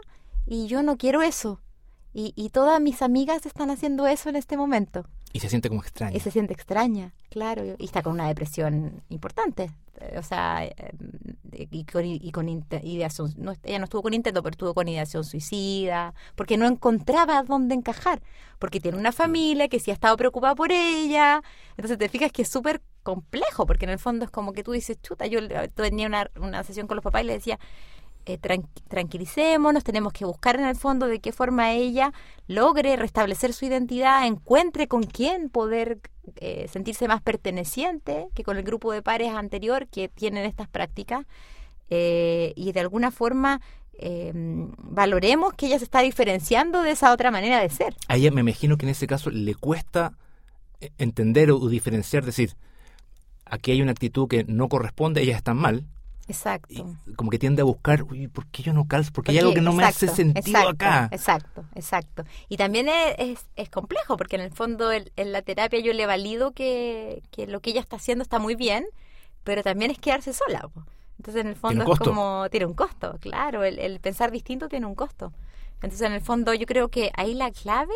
y 0.48 0.66
yo 0.66 0.82
no 0.82 0.98
quiero 0.98 1.22
eso. 1.22 1.62
Y, 2.12 2.34
y 2.36 2.50
todas 2.50 2.82
mis 2.82 3.04
amigas 3.04 3.46
están 3.46 3.70
haciendo 3.70 4.08
eso 4.08 4.30
en 4.30 4.36
este 4.36 4.58
momento. 4.58 5.06
Y 5.32 5.42
se 5.42 5.50
siente 5.50 5.70
como 5.70 5.82
extraña. 5.82 6.18
Y 6.18 6.22
se 6.22 6.32
siente 6.32 6.54
extraña, 6.54 7.14
claro. 7.30 7.64
Y 7.78 7.86
está 7.86 8.02
con 8.02 8.14
una 8.14 8.30
depresión 8.30 9.04
importante. 9.10 9.70
O 10.18 10.24
sea, 10.24 10.66
eh, 10.66 10.74
y 11.56 11.86
con, 11.86 12.06
y 12.06 12.32
con 12.32 12.50
ideación. 12.50 13.34
No, 13.38 13.54
ella 13.64 13.80
no 13.80 13.86
estuvo 13.86 14.02
con 14.02 14.14
intento, 14.14 14.42
pero 14.44 14.52
estuvo 14.52 14.74
con 14.74 14.88
ideación 14.88 15.24
suicida. 15.24 16.14
Porque 16.36 16.58
no 16.58 16.68
encontraba 16.68 17.44
dónde 17.44 17.76
encajar. 17.76 18.22
Porque 18.60 18.80
tiene 18.80 18.98
una 18.98 19.12
familia 19.12 19.68
que 19.68 19.80
sí 19.80 19.92
ha 19.92 19.94
estado 19.94 20.18
preocupada 20.18 20.56
por 20.56 20.72
ella. 20.72 21.42
Entonces 21.72 21.98
te 21.98 22.10
fijas 22.10 22.32
que 22.32 22.44
es 22.44 22.50
súper 22.50 22.82
complejo. 23.04 23.66
Porque 23.66 23.86
en 23.86 23.92
el 23.92 24.00
fondo 24.00 24.26
es 24.26 24.32
como 24.32 24.54
que 24.54 24.64
tú 24.64 24.72
dices, 24.72 25.02
chuta, 25.02 25.26
yo 25.28 25.40
tenía 25.76 26.08
una, 26.08 26.30
una 26.40 26.64
sesión 26.64 26.88
con 26.88 26.96
los 26.96 27.04
papás 27.04 27.24
y 27.24 27.28
le 27.28 27.34
decía 27.34 27.60
eh, 28.26 28.40
tranquilicémonos, 28.88 29.84
tenemos 29.84 30.14
que 30.14 30.26
buscar 30.26 30.56
en 30.58 30.66
el 30.66 30.76
fondo 30.76 31.08
de 31.08 31.20
qué 31.20 31.32
forma 31.32 31.74
ella 31.74 32.14
logre 32.48 32.96
restablecer 32.96 33.54
su 33.54 33.66
identidad, 33.66 34.26
encuentre 34.26 34.88
con 34.88 35.04
quién 35.04 35.50
poder 35.50 36.00
eh, 36.38 36.68
sentirse 36.72 37.08
más 37.10 37.22
perteneciente 37.22 38.28
que 38.34 38.44
con 38.44 38.56
el 38.56 38.64
grupo 38.64 38.94
de 38.94 39.02
pares 39.02 39.34
anterior 39.34 39.88
que 39.88 40.08
tienen 40.08 40.46
estas 40.46 40.70
prácticas 40.70 41.26
eh, 41.90 42.54
y 42.56 42.72
de 42.72 42.80
alguna 42.80 43.12
forma 43.12 43.60
em, 43.94 44.72
valoremos 44.78 45.54
que 45.54 45.66
ella 45.66 45.80
se 45.80 45.84
está 45.84 46.00
diferenciando 46.00 46.82
de 46.82 46.92
esa 46.92 47.12
otra 47.12 47.30
manera 47.30 47.60
de 47.60 47.70
ser. 47.70 47.94
A 48.08 48.16
ella 48.16 48.32
me 48.32 48.40
imagino 48.40 48.78
que 48.78 48.86
en 48.86 48.92
ese 48.92 49.06
caso 49.06 49.32
le 49.32 49.54
cuesta 49.54 50.14
eh, 50.80 50.92
entender 50.98 51.52
o 51.52 51.68
diferenciar, 51.68 52.24
decir, 52.24 52.56
aquí 53.46 53.72
hay 53.72 53.82
una 53.82 53.92
actitud 53.92 54.30
que 54.30 54.46
no 54.46 54.70
corresponde, 54.70 55.22
ella 55.22 55.36
está 55.36 55.54
mal, 55.54 55.86
Exacto. 56.28 56.96
como 57.16 57.30
que 57.30 57.40
tiende 57.40 57.62
a 57.62 57.66
buscar, 57.66 58.04
uy, 58.04 58.28
¿por 58.28 58.48
qué 58.48 58.64
yo 58.64 58.74
no 58.74 58.88
calzo? 58.88 59.12
Porque, 59.12 59.32
hay 59.32 59.40
algo 59.40 59.54
que 59.54 59.62
no 59.62 59.74
me 59.74 59.84
hace 59.84 60.08
sentido 60.08 60.70
acá. 60.70 61.10
Exacto, 61.12 61.66
exacto. 61.76 62.24
Y 62.48 62.58
también 62.58 62.88
es, 62.88 63.46
es, 63.56 63.70
complejo, 63.70 64.16
porque 64.16 64.38
en 64.38 64.42
el 64.42 64.52
fondo 64.52 64.92
en 64.92 65.32
la 65.32 65.42
terapia 65.42 65.80
yo 65.80 65.92
le 65.94 66.06
valido 66.06 66.52
que, 66.52 67.24
que, 67.32 67.48
lo 67.48 67.60
que 67.60 67.72
ella 67.72 67.82
está 67.82 67.98
haciendo 67.98 68.24
está 68.24 68.40
muy 68.40 68.56
bien, 68.56 68.86
pero 69.44 69.64
también 69.64 69.92
es 69.92 70.00
quedarse 70.00 70.34
sola. 70.34 70.70
Entonces 71.18 71.42
en 71.42 71.48
el 71.48 71.56
fondo 71.56 71.92
es 71.92 72.00
como, 72.00 72.48
tiene 72.50 72.66
un 72.66 72.74
costo, 72.74 73.18
claro, 73.20 73.64
el, 73.64 73.80
el 73.80 74.00
pensar 74.00 74.32
distinto 74.32 74.70
tiene 74.70 74.86
un 74.86 74.96
costo. 74.96 75.34
Entonces 75.76 76.02
en 76.02 76.14
el 76.14 76.22
fondo 76.22 76.54
yo 76.54 76.66
creo 76.66 76.88
que 76.88 77.12
ahí 77.16 77.34
la 77.34 77.52
clave 77.52 77.94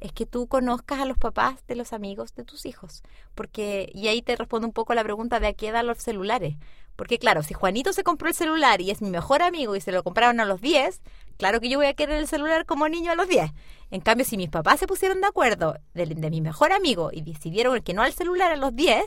es 0.00 0.12
que 0.12 0.26
tú 0.26 0.46
conozcas 0.46 0.98
a 0.98 1.04
los 1.04 1.18
papás 1.18 1.56
de 1.68 1.76
los 1.76 1.92
amigos 1.92 2.34
de 2.34 2.44
tus 2.44 2.66
hijos. 2.66 3.02
Porque, 3.34 3.90
y 3.94 4.08
ahí 4.08 4.22
te 4.22 4.34
respondo 4.34 4.66
un 4.66 4.72
poco 4.72 4.94
la 4.94 5.04
pregunta 5.04 5.40
de 5.40 5.48
a 5.48 5.52
qué 5.52 5.68
edad 5.68 5.84
los 5.84 5.98
celulares. 5.98 6.56
Porque 6.96 7.18
claro, 7.18 7.42
si 7.42 7.54
Juanito 7.54 7.92
se 7.92 8.02
compró 8.02 8.28
el 8.28 8.34
celular 8.34 8.80
y 8.80 8.90
es 8.90 9.00
mi 9.00 9.10
mejor 9.10 9.42
amigo 9.42 9.76
y 9.76 9.80
se 9.80 9.92
lo 9.92 10.02
compraron 10.02 10.40
a 10.40 10.44
los 10.44 10.60
10, 10.60 11.00
claro 11.38 11.60
que 11.60 11.68
yo 11.68 11.78
voy 11.78 11.86
a 11.86 11.94
querer 11.94 12.18
el 12.18 12.26
celular 12.26 12.66
como 12.66 12.88
niño 12.88 13.12
a 13.12 13.14
los 13.14 13.28
10. 13.28 13.50
En 13.90 14.00
cambio, 14.00 14.24
si 14.24 14.36
mis 14.36 14.50
papás 14.50 14.80
se 14.80 14.86
pusieron 14.86 15.20
de 15.20 15.26
acuerdo 15.26 15.76
de, 15.94 16.06
mi 16.30 16.40
mejor 16.40 16.72
amigo 16.72 17.10
y 17.12 17.22
decidieron 17.22 17.74
el 17.74 17.82
que 17.82 17.94
no 17.94 18.02
al 18.02 18.12
celular 18.12 18.52
a 18.52 18.56
los 18.56 18.74
10, 18.76 19.02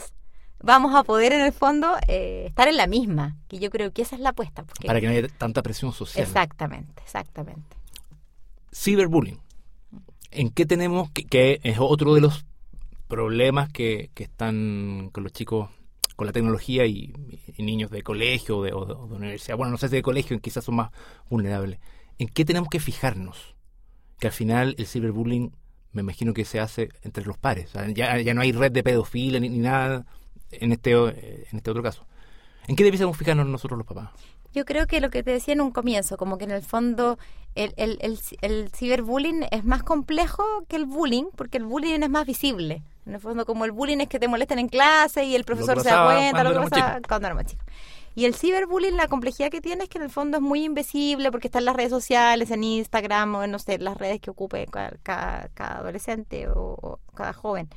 vamos 0.60 0.96
a 0.96 1.04
poder 1.04 1.34
en 1.34 1.42
el 1.42 1.54
fondo 1.54 1.96
eh, 2.08 2.46
estar 2.48 2.68
en 2.68 2.78
la 2.78 2.88
misma. 2.88 3.38
Que 3.48 3.60
yo 3.60 3.70
creo 3.70 3.92
que 3.92 4.02
esa 4.02 4.16
es 4.16 4.22
la 4.22 4.30
apuesta. 4.30 4.66
Para 4.86 5.00
que 5.00 5.08
no 5.08 5.14
haya 5.14 5.28
tanta 5.28 5.62
presión 5.62 5.94
social. 5.94 6.24
Exactamente, 6.24 7.02
exactamente. 7.04 7.78
Ciberbullying 8.74 9.40
en 10.34 10.50
qué 10.50 10.66
tenemos, 10.66 11.10
que, 11.12 11.60
es 11.64 11.78
otro 11.80 12.14
de 12.14 12.22
los 12.22 12.46
problemas 13.08 13.72
que, 13.72 14.10
están 14.16 15.10
con 15.12 15.24
los 15.24 15.32
chicos, 15.32 15.70
con 16.16 16.28
la 16.28 16.34
tecnología 16.34 16.86
y, 16.86 17.14
niños 17.58 17.92
de 17.92 18.04
colegio 18.04 18.58
o 18.58 18.64
de, 18.64 18.74
universidad, 18.74 19.58
bueno, 19.58 19.72
no 19.72 19.78
sé 19.78 19.90
si 19.90 19.96
de 19.96 20.02
colegio 20.02 20.40
quizás 20.40 20.64
son 20.64 20.76
más 20.76 20.92
vulnerables. 21.30 21.80
¿En 22.18 22.28
qué 22.28 22.46
tenemos 22.46 22.70
que 22.70 22.80
fijarnos? 22.80 23.56
Que 24.20 24.28
al 24.28 24.34
final 24.34 24.76
el 24.78 24.88
ciberbullying 24.88 25.52
me 25.92 26.02
imagino 26.02 26.34
que 26.34 26.46
se 26.46 26.60
hace 26.60 26.90
entre 27.04 27.26
los 27.26 27.38
pares. 27.38 27.72
ya, 27.94 28.20
ya 28.20 28.34
no 28.34 28.42
hay 28.42 28.52
red 28.52 28.72
de 28.72 28.84
pedofilia 28.84 29.40
ni, 29.40 29.50
nada 29.50 30.06
en 30.52 30.72
este, 30.72 30.92
en 30.92 31.58
este 31.58 31.72
otro 31.72 31.84
caso. 31.84 32.06
¿En 32.68 32.76
qué 32.76 32.84
debiésemos 32.84 33.18
fijarnos 33.18 33.46
nosotros 33.48 33.78
los 33.78 33.88
papás? 33.88 34.10
Yo 34.54 34.66
creo 34.66 34.86
que 34.88 35.02
lo 35.02 35.10
que 35.10 35.24
te 35.24 35.32
decía 35.32 35.54
en 35.54 35.62
un 35.62 35.72
comienzo, 35.72 36.16
como 36.16 36.38
que 36.38 36.46
en 36.46 36.52
el 36.52 36.62
fondo 36.62 37.18
el, 37.56 37.74
el, 37.78 38.00
el, 38.42 38.70
ciberbullying 38.70 39.46
es 39.52 39.66
más 39.66 39.84
complejo 39.84 40.44
que 40.68 40.76
el 40.76 40.86
bullying, 40.86 41.26
porque 41.36 41.58
el 41.58 41.66
bullying 41.66 42.02
es 42.02 42.10
más 42.10 42.26
visible. 42.26 42.84
En 43.06 43.16
el 43.16 43.20
fondo, 43.20 43.46
como 43.46 43.66
el 43.66 43.72
bullying 43.72 44.00
es 44.00 44.08
que 44.08 44.20
te 44.20 44.28
molestan 44.28 44.60
en 44.60 44.70
clase 44.70 45.26
y 45.26 45.36
el 45.36 45.44
profesor 45.44 45.82
se 45.82 45.90
da 45.90 46.06
cuenta, 46.06 46.44
lo 46.44 46.54
que 46.54 46.70
pasa 46.70 47.02
cuando 47.08 47.28
era 47.28 47.36
más 47.36 47.46
chico. 47.46 47.64
Y 48.16 48.26
el 48.26 48.36
ciberbullying, 48.36 48.96
la 48.96 49.08
complejidad 49.08 49.50
que 49.50 49.60
tiene 49.60 49.86
es 49.86 49.90
que 49.90 49.98
en 49.98 50.04
el 50.04 50.10
fondo 50.10 50.38
es 50.38 50.44
muy 50.44 50.64
invisible 50.64 51.32
porque 51.32 51.48
está 51.48 51.60
en 51.60 51.66
las 51.66 51.76
redes 51.76 51.90
sociales, 51.90 52.52
en 52.52 52.64
Instagram 52.64 53.36
o 53.36 53.44
en, 53.44 53.52
no 53.52 53.60
sé, 53.60 53.80
las 53.80 53.98
redes 53.98 54.22
que 54.22 54.30
ocupe 54.30 54.68
cada, 54.68 55.50
cada, 55.54 55.80
adolescente 55.80 56.48
o, 56.48 56.78
o, 56.80 57.00
cada 57.16 57.34
joven. 57.34 57.70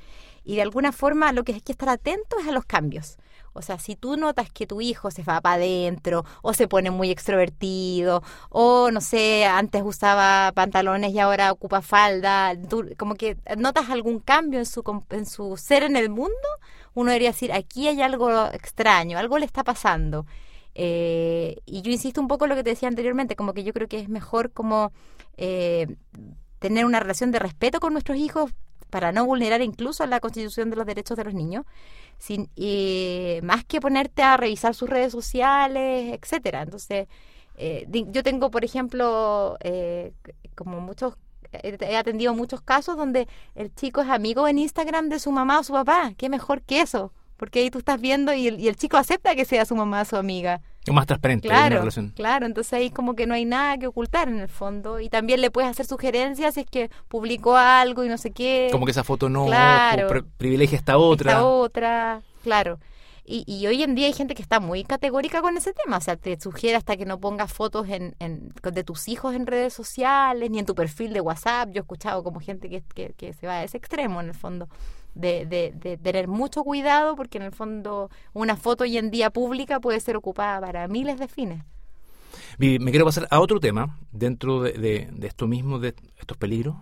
Y 0.44 0.56
de 0.56 0.62
alguna 0.62 0.92
forma 0.92 1.32
lo 1.32 1.42
que 1.42 1.54
hay 1.54 1.60
que 1.60 1.72
estar 1.72 1.88
atento 1.88 2.38
es 2.38 2.46
a 2.46 2.52
los 2.52 2.66
cambios. 2.66 3.16
O 3.56 3.62
sea, 3.62 3.78
si 3.78 3.96
tú 3.96 4.16
notas 4.16 4.50
que 4.50 4.66
tu 4.66 4.80
hijo 4.80 5.10
se 5.10 5.22
va 5.22 5.40
para 5.40 5.56
adentro 5.56 6.24
o 6.42 6.52
se 6.52 6.68
pone 6.68 6.90
muy 6.90 7.10
extrovertido 7.10 8.22
o, 8.50 8.90
no 8.90 9.00
sé, 9.00 9.44
antes 9.46 9.82
usaba 9.84 10.52
pantalones 10.54 11.12
y 11.12 11.18
ahora 11.18 11.52
ocupa 11.52 11.82
falda, 11.82 12.54
como 12.96 13.14
que 13.14 13.36
notas 13.56 13.90
algún 13.90 14.20
cambio 14.20 14.58
en 14.58 14.66
su, 14.66 14.82
en 15.10 15.26
su 15.26 15.56
ser 15.56 15.82
en 15.82 15.96
el 15.96 16.10
mundo, 16.10 16.48
uno 16.94 17.10
debería 17.10 17.30
decir, 17.30 17.52
aquí 17.52 17.88
hay 17.88 18.02
algo 18.02 18.46
extraño, 18.52 19.18
algo 19.18 19.38
le 19.38 19.46
está 19.46 19.64
pasando. 19.64 20.26
Eh, 20.74 21.56
y 21.64 21.80
yo 21.82 21.90
insisto 21.90 22.20
un 22.20 22.28
poco 22.28 22.44
en 22.44 22.50
lo 22.50 22.54
que 22.54 22.62
te 22.64 22.70
decía 22.70 22.88
anteriormente, 22.88 23.36
como 23.36 23.54
que 23.54 23.64
yo 23.64 23.72
creo 23.72 23.88
que 23.88 23.98
es 23.98 24.08
mejor 24.10 24.52
como 24.52 24.92
eh, 25.38 25.96
tener 26.58 26.84
una 26.84 27.00
relación 27.00 27.30
de 27.32 27.38
respeto 27.38 27.80
con 27.80 27.92
nuestros 27.92 28.18
hijos 28.18 28.52
para 28.90 29.12
no 29.12 29.24
vulnerar 29.26 29.62
incluso 29.62 30.06
la 30.06 30.20
constitución 30.20 30.70
de 30.70 30.76
los 30.76 30.86
derechos 30.86 31.16
de 31.16 31.24
los 31.24 31.34
niños 31.34 31.64
sin, 32.18 32.48
más 33.42 33.64
que 33.64 33.80
ponerte 33.80 34.22
a 34.22 34.36
revisar 34.36 34.74
sus 34.74 34.88
redes 34.88 35.12
sociales, 35.12 36.18
etcétera. 36.18 36.62
Entonces, 36.62 37.08
eh, 37.56 37.86
yo 37.90 38.22
tengo, 38.22 38.50
por 38.50 38.64
ejemplo, 38.64 39.56
eh, 39.60 40.12
como 40.54 40.80
muchos, 40.80 41.14
he 41.52 41.96
atendido 41.96 42.34
muchos 42.34 42.60
casos 42.60 42.96
donde 42.96 43.28
el 43.54 43.74
chico 43.74 44.02
es 44.02 44.08
amigo 44.08 44.48
en 44.48 44.58
Instagram 44.58 45.08
de 45.08 45.18
su 45.18 45.32
mamá 45.32 45.60
o 45.60 45.64
su 45.64 45.72
papá. 45.72 46.12
¿Qué 46.16 46.28
mejor 46.28 46.62
que 46.62 46.80
eso? 46.80 47.12
Porque 47.36 47.60
ahí 47.60 47.70
tú 47.70 47.78
estás 47.78 48.00
viendo 48.00 48.32
y 48.32 48.48
el, 48.48 48.60
y 48.60 48.68
el 48.68 48.76
chico 48.76 48.96
acepta 48.96 49.34
que 49.34 49.44
sea 49.44 49.64
su 49.64 49.76
mamá 49.76 50.02
o 50.02 50.04
su 50.04 50.16
amiga. 50.16 50.62
Más 50.92 51.06
transparente 51.06 51.48
claro, 51.48 51.74
la 51.74 51.80
relación. 51.80 52.12
Claro, 52.14 52.46
entonces 52.46 52.72
ahí 52.72 52.90
como 52.90 53.14
que 53.14 53.26
no 53.26 53.34
hay 53.34 53.44
nada 53.44 53.76
que 53.78 53.86
ocultar 53.86 54.28
en 54.28 54.40
el 54.40 54.48
fondo. 54.48 55.00
Y 55.00 55.08
también 55.08 55.40
le 55.40 55.50
puedes 55.50 55.70
hacer 55.70 55.86
sugerencias 55.86 56.54
si 56.54 56.60
es 56.60 56.66
que 56.66 56.90
publicó 57.08 57.56
algo 57.56 58.04
y 58.04 58.08
no 58.08 58.18
sé 58.18 58.30
qué. 58.30 58.68
Como 58.72 58.86
que 58.86 58.92
esa 58.92 59.04
foto 59.04 59.28
no 59.28 59.46
claro, 59.46 60.08
privilegia 60.36 60.76
esta 60.76 60.98
otra. 60.98 61.32
Esta 61.32 61.44
otra, 61.44 62.22
claro. 62.42 62.78
Y, 63.28 63.42
y, 63.48 63.66
hoy 63.66 63.82
en 63.82 63.96
día 63.96 64.06
hay 64.06 64.12
gente 64.12 64.36
que 64.36 64.42
está 64.42 64.60
muy 64.60 64.84
categórica 64.84 65.42
con 65.42 65.56
ese 65.56 65.72
tema. 65.72 65.96
O 65.96 66.00
sea, 66.00 66.16
te 66.16 66.38
sugiere 66.38 66.76
hasta 66.76 66.96
que 66.96 67.04
no 67.04 67.18
pongas 67.18 67.52
fotos 67.52 67.88
en, 67.88 68.14
en, 68.20 68.52
de 68.62 68.84
tus 68.84 69.08
hijos 69.08 69.34
en 69.34 69.48
redes 69.48 69.72
sociales, 69.72 70.48
ni 70.48 70.60
en 70.60 70.66
tu 70.66 70.76
perfil 70.76 71.12
de 71.12 71.20
WhatsApp. 71.20 71.70
Yo 71.70 71.80
he 71.80 71.82
escuchado 71.82 72.22
como 72.22 72.38
gente 72.38 72.68
que, 72.68 72.82
que, 72.94 73.14
que 73.14 73.32
se 73.32 73.48
va 73.48 73.54
a 73.54 73.64
ese 73.64 73.78
extremo 73.78 74.20
en 74.20 74.28
el 74.28 74.34
fondo 74.34 74.68
de, 75.16 75.46
de, 75.46 75.96
tener 75.98 76.28
mucho 76.28 76.62
cuidado 76.62 77.16
porque 77.16 77.38
en 77.38 77.44
el 77.44 77.52
fondo 77.52 78.10
una 78.32 78.56
foto 78.56 78.84
hoy 78.84 78.96
en 78.98 79.10
día 79.10 79.30
pública 79.30 79.80
puede 79.80 79.98
ser 80.00 80.16
ocupada 80.16 80.60
para 80.60 80.88
miles 80.88 81.18
de 81.18 81.28
fines. 81.28 81.62
Me 82.58 82.78
quiero 82.90 83.04
pasar 83.04 83.26
a 83.30 83.40
otro 83.40 83.60
tema 83.60 83.98
dentro 84.12 84.62
de, 84.62 84.72
de- 84.72 85.08
de 85.12 85.26
esto 85.26 85.46
mismo, 85.46 85.78
de 85.78 85.94
estos 86.18 86.36
peligros. 86.36 86.76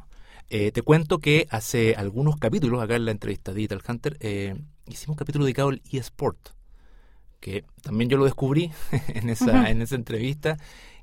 Eh, 0.51 0.73
te 0.73 0.83
cuento 0.83 1.19
que 1.19 1.47
hace 1.51 1.95
algunos 1.97 2.37
capítulos, 2.37 2.83
acá 2.83 2.97
en 2.97 3.07
la 3.07 3.11
entrevista 3.13 3.53
Digital 3.53 3.83
Hunter, 3.89 4.17
eh, 4.21 4.55
hicimos 4.87 5.15
un 5.15 5.19
capítulo 5.19 5.45
dedicado 5.47 5.71
al 5.71 5.81
eSport, 5.91 6.39
que 7.41 7.65
también 7.83 8.11
yo 8.11 8.19
lo 8.19 8.25
descubrí 8.25 8.71
en 9.09 9.31
esa, 9.31 9.71
en 9.71 9.81
esa 9.83 9.95
entrevista, 9.97 10.59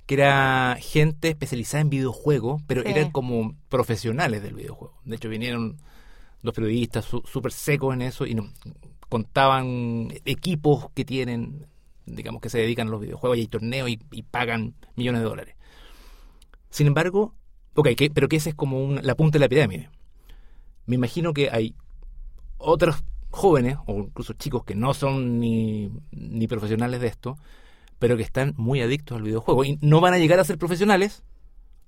que 0.06 0.15
era 0.15 0.78
gente 0.80 1.30
especializada 1.30 1.82
en 1.82 1.89
videojuegos, 1.89 2.62
pero 2.67 2.82
Sí. 2.84 2.89
eran 2.89 3.12
como 3.12 3.56
profesionales 3.70 4.44
del 4.44 4.54
videojuego. 4.56 5.00
De 5.06 5.15
hecho, 5.15 5.30
vinieron 5.30 5.78
dos 6.41 6.54
periodistas 6.54 7.06
súper 7.06 7.51
secos 7.51 7.93
en 7.93 8.01
eso 8.01 8.25
y 8.25 8.36
nos 8.36 8.51
contaban 9.10 10.08
equipos 10.25 10.89
que 10.93 11.04
tienen, 11.04 11.67
digamos, 12.06 12.41
que 12.41 12.49
se 12.49 12.60
dedican 12.60 12.88
a 12.88 12.91
los 12.91 13.01
videojuegos 13.01 13.38
y 13.38 13.41
hay 13.41 13.47
torneos 13.47 13.89
y, 13.89 14.23
pagan 14.23 14.73
millones 14.95 15.21
de 15.21 15.27
dólares. 15.27 15.56
Sin 16.69 16.88
embargo, 16.88 17.36
ok, 17.75 17.89
que, 17.97 18.10
pero 18.10 18.30
que 18.30 18.38
ese 18.38 18.51
es 18.51 18.56
como 18.56 18.93
la 19.01 19.15
punta 19.15 19.38
de 19.38 19.41
la 19.41 19.49
pirámide. 19.49 19.89
Me 20.86 20.95
imagino 20.95 21.34
que 21.34 21.49
hay 21.51 21.75
otros 22.58 23.04
jóvenes 23.30 23.77
o 23.86 23.99
incluso 23.99 24.34
chicos 24.34 24.63
que 24.63 24.75
no 24.75 24.93
son 24.93 25.39
ni, 25.39 25.91
ni 26.12 26.47
profesionales 26.47 27.01
de 27.01 27.08
esto, 27.08 27.38
pero 27.99 28.15
que 28.15 28.23
están 28.23 28.54
muy 28.56 28.82
adictos 28.82 29.17
al 29.17 29.23
videojuego 29.23 29.65
y 29.65 29.77
no 29.82 29.99
van 29.99 30.13
a 30.13 30.19
llegar 30.19 30.39
a 30.39 30.43
ser 30.43 30.58
profesionales, 30.58 31.23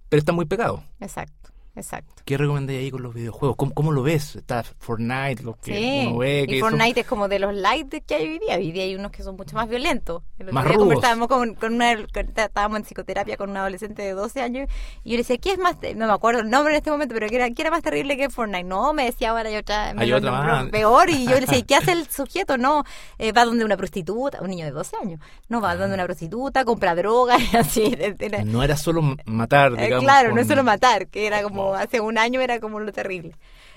pero 0.09 0.19
están 0.19 0.35
muy 0.35 0.45
pegados. 0.45 0.81
Exacto, 0.99 1.51
exacto. 1.75 2.13
¿Qué 2.25 2.37
recomendáis 2.37 2.79
ahí 2.79 2.91
con 2.91 3.03
los 3.03 3.13
videojuegos? 3.13 3.55
¿Cómo, 3.57 3.73
cómo 3.73 3.91
lo 3.91 4.03
ves? 4.03 4.35
Está 4.35 4.63
Fortnite, 4.63 5.43
lo 5.43 5.55
que 5.55 5.75
Sí, 5.75 6.05
uno 6.07 6.17
ve, 6.19 6.45
que 6.47 6.57
y 6.57 6.59
son- 6.59 6.71
Fortnite 6.71 7.01
es 7.01 7.07
como 7.07 7.27
de 7.27 7.39
los 7.39 7.53
light 7.53 7.93
que 8.05 8.15
hay 8.15 8.27
hoy 8.27 8.39
día. 8.39 8.55
Hoy 8.57 8.71
día 8.71 8.83
hay 8.83 8.95
unos 8.95 9.11
que 9.11 9.23
son 9.23 9.35
mucho 9.35 9.55
más 9.55 9.67
violentos. 9.67 10.23
El 10.39 10.51
Más 10.53 10.65
rudos. 10.65 10.77
conversábamos 10.79 11.27
con, 11.27 11.55
con 11.55 11.73
una, 11.75 11.91
estábamos 11.93 12.77
en 12.79 12.85
psicoterapia 12.85 13.37
con 13.37 13.49
una 13.49 13.61
adolescente 13.61 14.01
de 14.01 14.11
12 14.11 14.41
años 14.41 14.69
y 15.03 15.11
yo 15.11 15.13
le 15.13 15.17
decía, 15.23 15.37
¿qué 15.37 15.51
es 15.53 15.57
más? 15.57 15.79
te-?" 15.79 15.95
No 15.95 16.07
me 16.07 16.13
acuerdo 16.13 16.41
el 16.41 16.49
nombre 16.49 16.73
en 16.73 16.77
este 16.77 16.91
momento, 16.91 17.13
pero 17.13 17.27
¿qué 17.27 17.35
era, 17.35 17.49
qué 17.51 17.61
era 17.61 17.71
más 17.71 17.81
terrible 17.83 18.17
que 18.17 18.29
Fortnite? 18.29 18.63
No, 18.63 18.93
me 18.93 19.05
decía 19.05 19.31
ahora 19.31 19.49
hay 19.49 19.55
otra, 19.57 19.93
me 19.93 20.03
Hay 20.03 20.09
lo 20.09 20.17
otra 20.17 20.31
más. 20.31 20.65
peor 20.69 21.09
y 21.09 21.25
yo 21.25 21.31
le 21.35 21.41
decía, 21.41 21.57
¿y 21.57 21.63
qué 21.63 21.75
hace 21.75 21.91
el 21.93 22.07
sujeto? 22.09 22.57
No, 22.57 22.83
eh, 23.17 23.31
va 23.31 23.45
donde 23.45 23.65
una 23.65 23.77
prostituta, 23.77 24.41
un 24.41 24.49
niño 24.49 24.65
de 24.65 24.71
12 24.71 24.95
años, 25.01 25.19
no, 25.49 25.59
va 25.61 25.75
donde 25.75 25.95
una 25.95 26.05
prostituta, 26.05 26.63
compra 26.65 26.95
droga 26.95 27.37
y 27.53 27.55
así. 27.57 27.95
era- 28.19 28.43
No 28.43 28.63
era 28.63 28.77
solo 28.77 29.01
matar, 29.25 29.73
eh, 29.73 29.85
digamos. 29.85 30.03
claro, 30.03 30.33
no 30.33 30.41
es 30.41 30.47
solo 30.47 30.63
matar, 30.63 31.07
que 31.07 31.25
era 31.27 31.41
como 31.43 31.62
Hace 31.75 31.99
un 32.01 32.17
año 32.17 32.41
era 32.41 32.59
como 32.59 32.79
lo 32.79 32.91
terrible. 32.91 33.35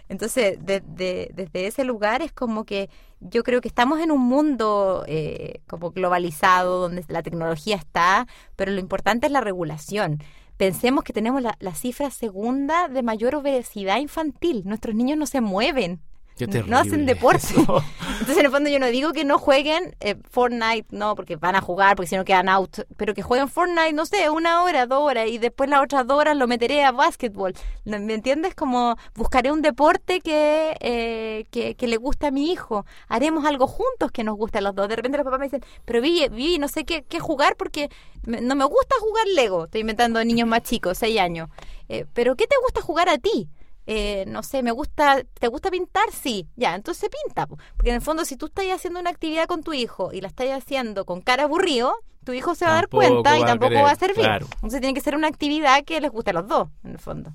Entonces, 0.09 0.65
de- 0.65 0.81
de- 0.81 1.31
desde 1.35 1.67
ese 1.67 1.85
lugar 1.85 2.23
es 2.23 2.33
como 2.33 2.65
que 2.65 2.89
yo 3.21 3.43
creo 3.43 3.61
que 3.61 3.69
estamos 3.69 4.01
en 4.01 4.11
un 4.11 4.21
mundo 4.23 5.05
eh, 5.09 5.61
como 5.67 5.91
globalizado, 5.91 6.79
donde 6.81 7.05
la 7.09 7.23
tecnología 7.23 7.77
está, 7.77 8.27
pero 8.57 8.71
lo 8.73 8.81
importante 8.81 9.27
es 9.27 9.33
la 9.33 9.41
regulación. 9.41 10.23
Pensemos 10.57 11.05
que 11.05 11.13
tenemos 11.13 11.43
la, 11.43 11.57
la 11.61 11.75
cifra 11.75 12.11
segunda 12.11 12.89
de 12.89 13.03
mayor 13.03 13.35
obesidad 13.35 13.99
infantil. 13.99 14.63
Nuestros 14.65 14.95
niños 14.95 15.19
no 15.19 15.27
se 15.27 15.41
mueven. 15.41 16.01
Qué 16.37 16.47
no 16.47 16.77
hacen 16.79 17.07
deporte. 17.07 17.39
eso. 17.39 17.83
Entonces, 18.21 18.37
en 18.39 18.45
el 18.47 18.51
fondo, 18.51 18.69
yo 18.71 18.79
no 18.79 18.87
digo 18.87 19.13
que 19.13 19.25
no 19.25 19.39
jueguen 19.39 19.97
eh, 20.01 20.17
Fortnite, 20.31 20.87
no, 20.91 21.15
porque 21.15 21.37
van 21.37 21.57
a 21.57 21.61
jugar, 21.61 21.97
porque 21.97 22.09
si 22.09 22.17
no 22.17 22.25
quedan 22.25 22.49
out, 22.49 22.81
pero 22.97 23.15
que 23.15 23.23
jueguen 23.23 23.49
Fortnite, 23.49 23.93
no 23.93 24.05
sé, 24.07 24.29
una 24.31 24.63
hora, 24.63 24.87
dos 24.87 25.01
horas, 25.01 25.29
y 25.29 25.39
después 25.39 25.71
las 25.71 25.83
otras 25.83 26.07
dos 26.07 26.19
horas 26.19 26.37
lo 26.37 26.47
meteré 26.47 26.85
a 26.85 26.93
básquetbol. 26.93 27.55
¿No- 27.85 27.99
¿Me 28.01 28.15
entiendes? 28.15 28.55
Como 28.55 28.97
buscaré 29.15 29.51
un 29.53 29.63
deporte 29.63 30.21
que, 30.21 30.77
eh, 30.81 31.47
que, 31.51 31.75
que 31.75 31.87
le 31.87 31.97
guste 31.97 32.27
a 32.27 32.31
mi 32.31 32.51
hijo. 32.53 32.85
Haremos 33.09 33.45
algo 33.47 33.67
juntos 33.67 34.11
que 34.13 34.25
nos 34.25 34.37
guste 34.37 34.59
a 34.59 34.61
los 34.61 34.75
dos. 34.75 34.89
De 34.89 34.97
repente 34.97 35.19
los 35.19 35.25
papás 35.25 35.41
me 35.41 35.47
dicen, 35.47 35.65
pero 35.85 36.01
Vivi, 36.01 36.29
Vivi, 36.29 36.59
no 36.59 36.69
sé 36.69 36.85
qué, 36.85 37.03
qué 37.05 37.19
jugar 37.21 37.57
porque 37.57 37.89
me- 38.25 38.41
no 38.41 38.55
me 38.57 38.65
gusta 38.65 38.95
jugar 39.01 39.27
Lego. 39.35 39.65
Estoy 39.65 39.81
inventando 39.83 40.23
niños 40.25 40.49
más 40.49 40.63
chicos, 40.63 40.99
seis 40.99 41.19
años. 41.19 41.49
Eh, 41.89 42.05
pero 42.15 42.35
¿qué 42.37 42.47
te 42.47 42.57
gusta 42.63 42.81
jugar 42.81 43.09
a 43.09 43.17
ti? 43.19 43.49
Eh, 43.87 44.25
no 44.27 44.43
sé, 44.43 44.63
me 44.63 44.73
gusta, 44.73 45.23
¿te 45.39 45.47
gusta 45.49 45.71
pintar? 45.71 46.05
Sí, 46.13 46.49
ya, 46.57 46.75
entonces 46.75 47.09
pinta. 47.25 47.47
po. 47.47 47.57
Porque 47.77 47.91
en 47.91 47.97
el 47.97 48.03
fondo, 48.03 48.25
si 48.25 48.37
tú 48.37 48.47
estás 48.47 48.67
haciendo 48.67 48.99
una 48.99 49.11
actividad 49.11 49.47
con 49.47 49.63
tu 49.63 49.73
hijo 49.73 50.13
y 50.13 50.21
la 50.21 50.29
estás 50.29 50.49
haciendo 50.51 51.05
con 51.05 51.21
cara 51.21 51.45
aburrido, 51.45 51.95
tu 52.25 52.33
hijo 52.33 52.57
se 52.57 52.65
va 52.65 52.73
a 52.73 52.75
dar 52.75 52.89
cuenta 52.89 53.39
y 53.39 53.41
va 53.41 53.47
a 53.47 53.49
tampoco 53.49 53.71
querer, 53.71 53.85
va 53.85 53.91
a 53.93 53.97
servir. 53.97 54.25
claro. 54.25 54.49
Entonces 54.57 54.81
tiene 54.81 54.95
que 54.95 55.01
ser 55.01 55.15
una 55.15 55.29
actividad 55.29 55.85
que 55.85 56.01
les 56.01 56.11
guste 56.11 56.31
a 56.31 56.35
los 56.35 56.49
dos, 56.49 56.69
en 56.83 56.93
el 56.93 56.99
fondo. 56.99 57.33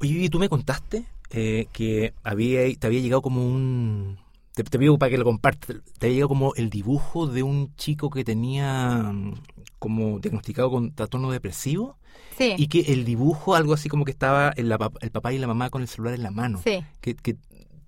Oye, 0.00 0.12
Vivi, 0.12 0.28
tú 0.28 0.38
me 0.38 0.50
contaste 0.50 1.06
eh, 1.30 1.66
que 1.72 2.12
había, 2.22 2.60
te 2.78 2.86
había 2.86 3.00
llegado 3.00 3.22
como 3.22 3.46
un... 3.46 4.18
Te, 4.54 4.64
te 4.64 4.78
pido 4.78 4.98
para 4.98 5.08
que 5.08 5.16
lo 5.16 5.24
compartas. 5.24 5.76
Te 5.98 6.06
había 6.06 6.16
llegado 6.16 6.28
como 6.28 6.54
el 6.56 6.68
dibujo 6.68 7.26
de 7.26 7.42
un 7.42 7.74
chico 7.76 8.10
que 8.10 8.22
tenía 8.22 9.10
mm, 9.10 9.34
como 9.78 10.18
diagnosticado 10.18 10.70
con 10.70 10.92
trastorno 10.92 11.30
depresivo 11.30 11.96
Sí, 12.36 12.54
y 12.56 12.68
que 12.68 12.80
el 12.92 13.04
dibujo, 13.04 13.54
algo 13.54 13.74
así 13.74 13.88
como 13.88 14.04
que 14.04 14.10
estaba 14.10 14.50
el, 14.56 14.72
el 15.00 15.10
papá 15.10 15.32
y 15.32 15.38
la 15.38 15.46
mamá 15.46 15.70
con 15.70 15.82
el 15.82 15.88
celular 15.88 16.14
en 16.14 16.22
la 16.22 16.30
mano. 16.30 16.60
sí. 16.64 16.84
Que, 17.00 17.14
que 17.14 17.36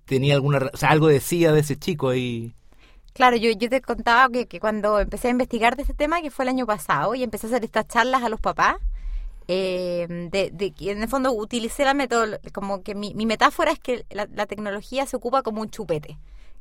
tenía 0.05 0.35
alguna... 0.35 0.69
O 0.73 0.77
sea, 0.77 0.89
algo 0.89 1.07
decía 1.07 1.51
de 1.51 1.61
ese 1.61 1.77
chico 1.77 2.09
ahí. 2.09 2.53
Claro, 3.13 3.37
yo, 3.37 3.49
yo 3.51 3.69
te 3.69 3.81
contaba 3.81 4.29
que, 4.29 4.45
que 4.45 4.59
cuando 4.59 4.99
empecé 4.99 5.29
a 5.29 5.31
investigar 5.31 5.75
de 5.75 5.81
este 5.83 5.93
tema, 5.95 6.21
que 6.21 6.29
fue 6.29 6.45
el 6.45 6.49
año 6.49 6.65
pasado, 6.67 7.15
y 7.15 7.23
empecé 7.23 7.47
a 7.47 7.49
hacer 7.49 7.63
estas 7.65 7.87
charlas 7.87 8.21
a 8.23 8.29
los 8.29 8.39
papás, 8.39 8.75
eh, 9.47 10.05
de, 10.31 10.51
de 10.51 10.71
que 10.71 10.91
en 10.91 11.01
el 11.01 11.07
fondo 11.09 11.31
utilicé 11.31 11.83
la 11.85 11.93
método, 11.93 12.37
como 12.53 12.81
que 12.83 12.95
mi, 12.95 13.13
mi 13.13 13.25
metáfora 13.25 13.71
es 13.71 13.79
que 13.79 14.05
la, 14.09 14.27
la 14.33 14.45
tecnología 14.47 15.05
se 15.05 15.15
ocupa 15.15 15.43
como 15.43 15.61
un 15.61 15.69
chupete, 15.69 16.17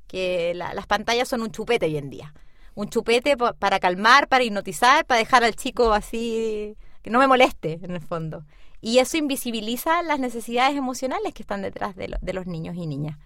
que 0.06 0.52
la- 0.54 0.74
las 0.74 0.86
pantallas 0.86 1.28
son 1.28 1.42
un 1.42 1.50
chupete 1.50 1.86
hoy 1.86 1.96
en 1.96 2.10
día. 2.10 2.34
Un 2.74 2.88
chupete 2.88 3.36
pa- 3.36 3.52
para 3.54 3.78
calmar, 3.80 4.28
para 4.28 4.44
hipnotizar, 4.44 5.06
para 5.06 5.18
dejar 5.20 5.44
al 5.44 5.54
chico 5.56 5.92
así, 5.92 6.76
que 7.04 7.10
no 7.10 7.20
me 7.20 7.28
moleste, 7.28 7.78
en 7.82 7.92
el 7.92 8.00
fondo. 8.00 8.44
Y 8.80 8.98
eso 8.98 9.16
invisibiliza 9.18 10.02
las 10.02 10.18
necesidades 10.18 10.76
emocionales 10.76 11.32
que 11.34 11.42
están 11.42 11.62
detrás 11.62 11.94
de, 11.96 12.08
lo- 12.08 12.18
de 12.20 12.32
los 12.32 12.46
niños 12.46 12.74
y 12.76 12.86
niñas. 12.86 13.18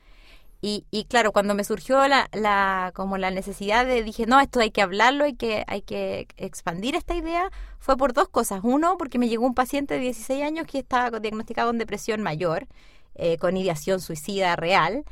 Y, 0.60 0.84
y 0.90 1.04
claro, 1.04 1.30
cuando 1.32 1.54
me 1.54 1.62
surgió 1.62 2.06
la, 2.08 2.28
la, 2.32 2.90
como 2.94 3.16
la 3.16 3.30
necesidad 3.30 3.86
de, 3.86 4.02
dije, 4.02 4.26
no, 4.26 4.40
esto 4.40 4.58
hay 4.60 4.72
que 4.72 4.82
hablarlo, 4.82 5.24
hay 5.24 5.34
que, 5.34 5.64
hay 5.68 5.82
que 5.82 6.26
expandir 6.36 6.96
esta 6.96 7.14
idea, 7.14 7.50
fue 7.78 7.96
por 7.96 8.12
dos 8.12 8.28
cosas. 8.28 8.60
Uno, 8.64 8.96
porque 8.98 9.18
me 9.20 9.28
llegó 9.28 9.46
un 9.46 9.54
paciente 9.54 9.94
de 9.94 10.00
16 10.00 10.42
años 10.44 10.66
que 10.66 10.78
estaba 10.80 11.20
diagnosticado 11.20 11.68
con 11.70 11.78
depresión 11.78 12.22
mayor, 12.22 12.66
eh, 13.14 13.38
con 13.38 13.56
ideación 13.56 14.00
suicida 14.00 14.56
real. 14.56 15.04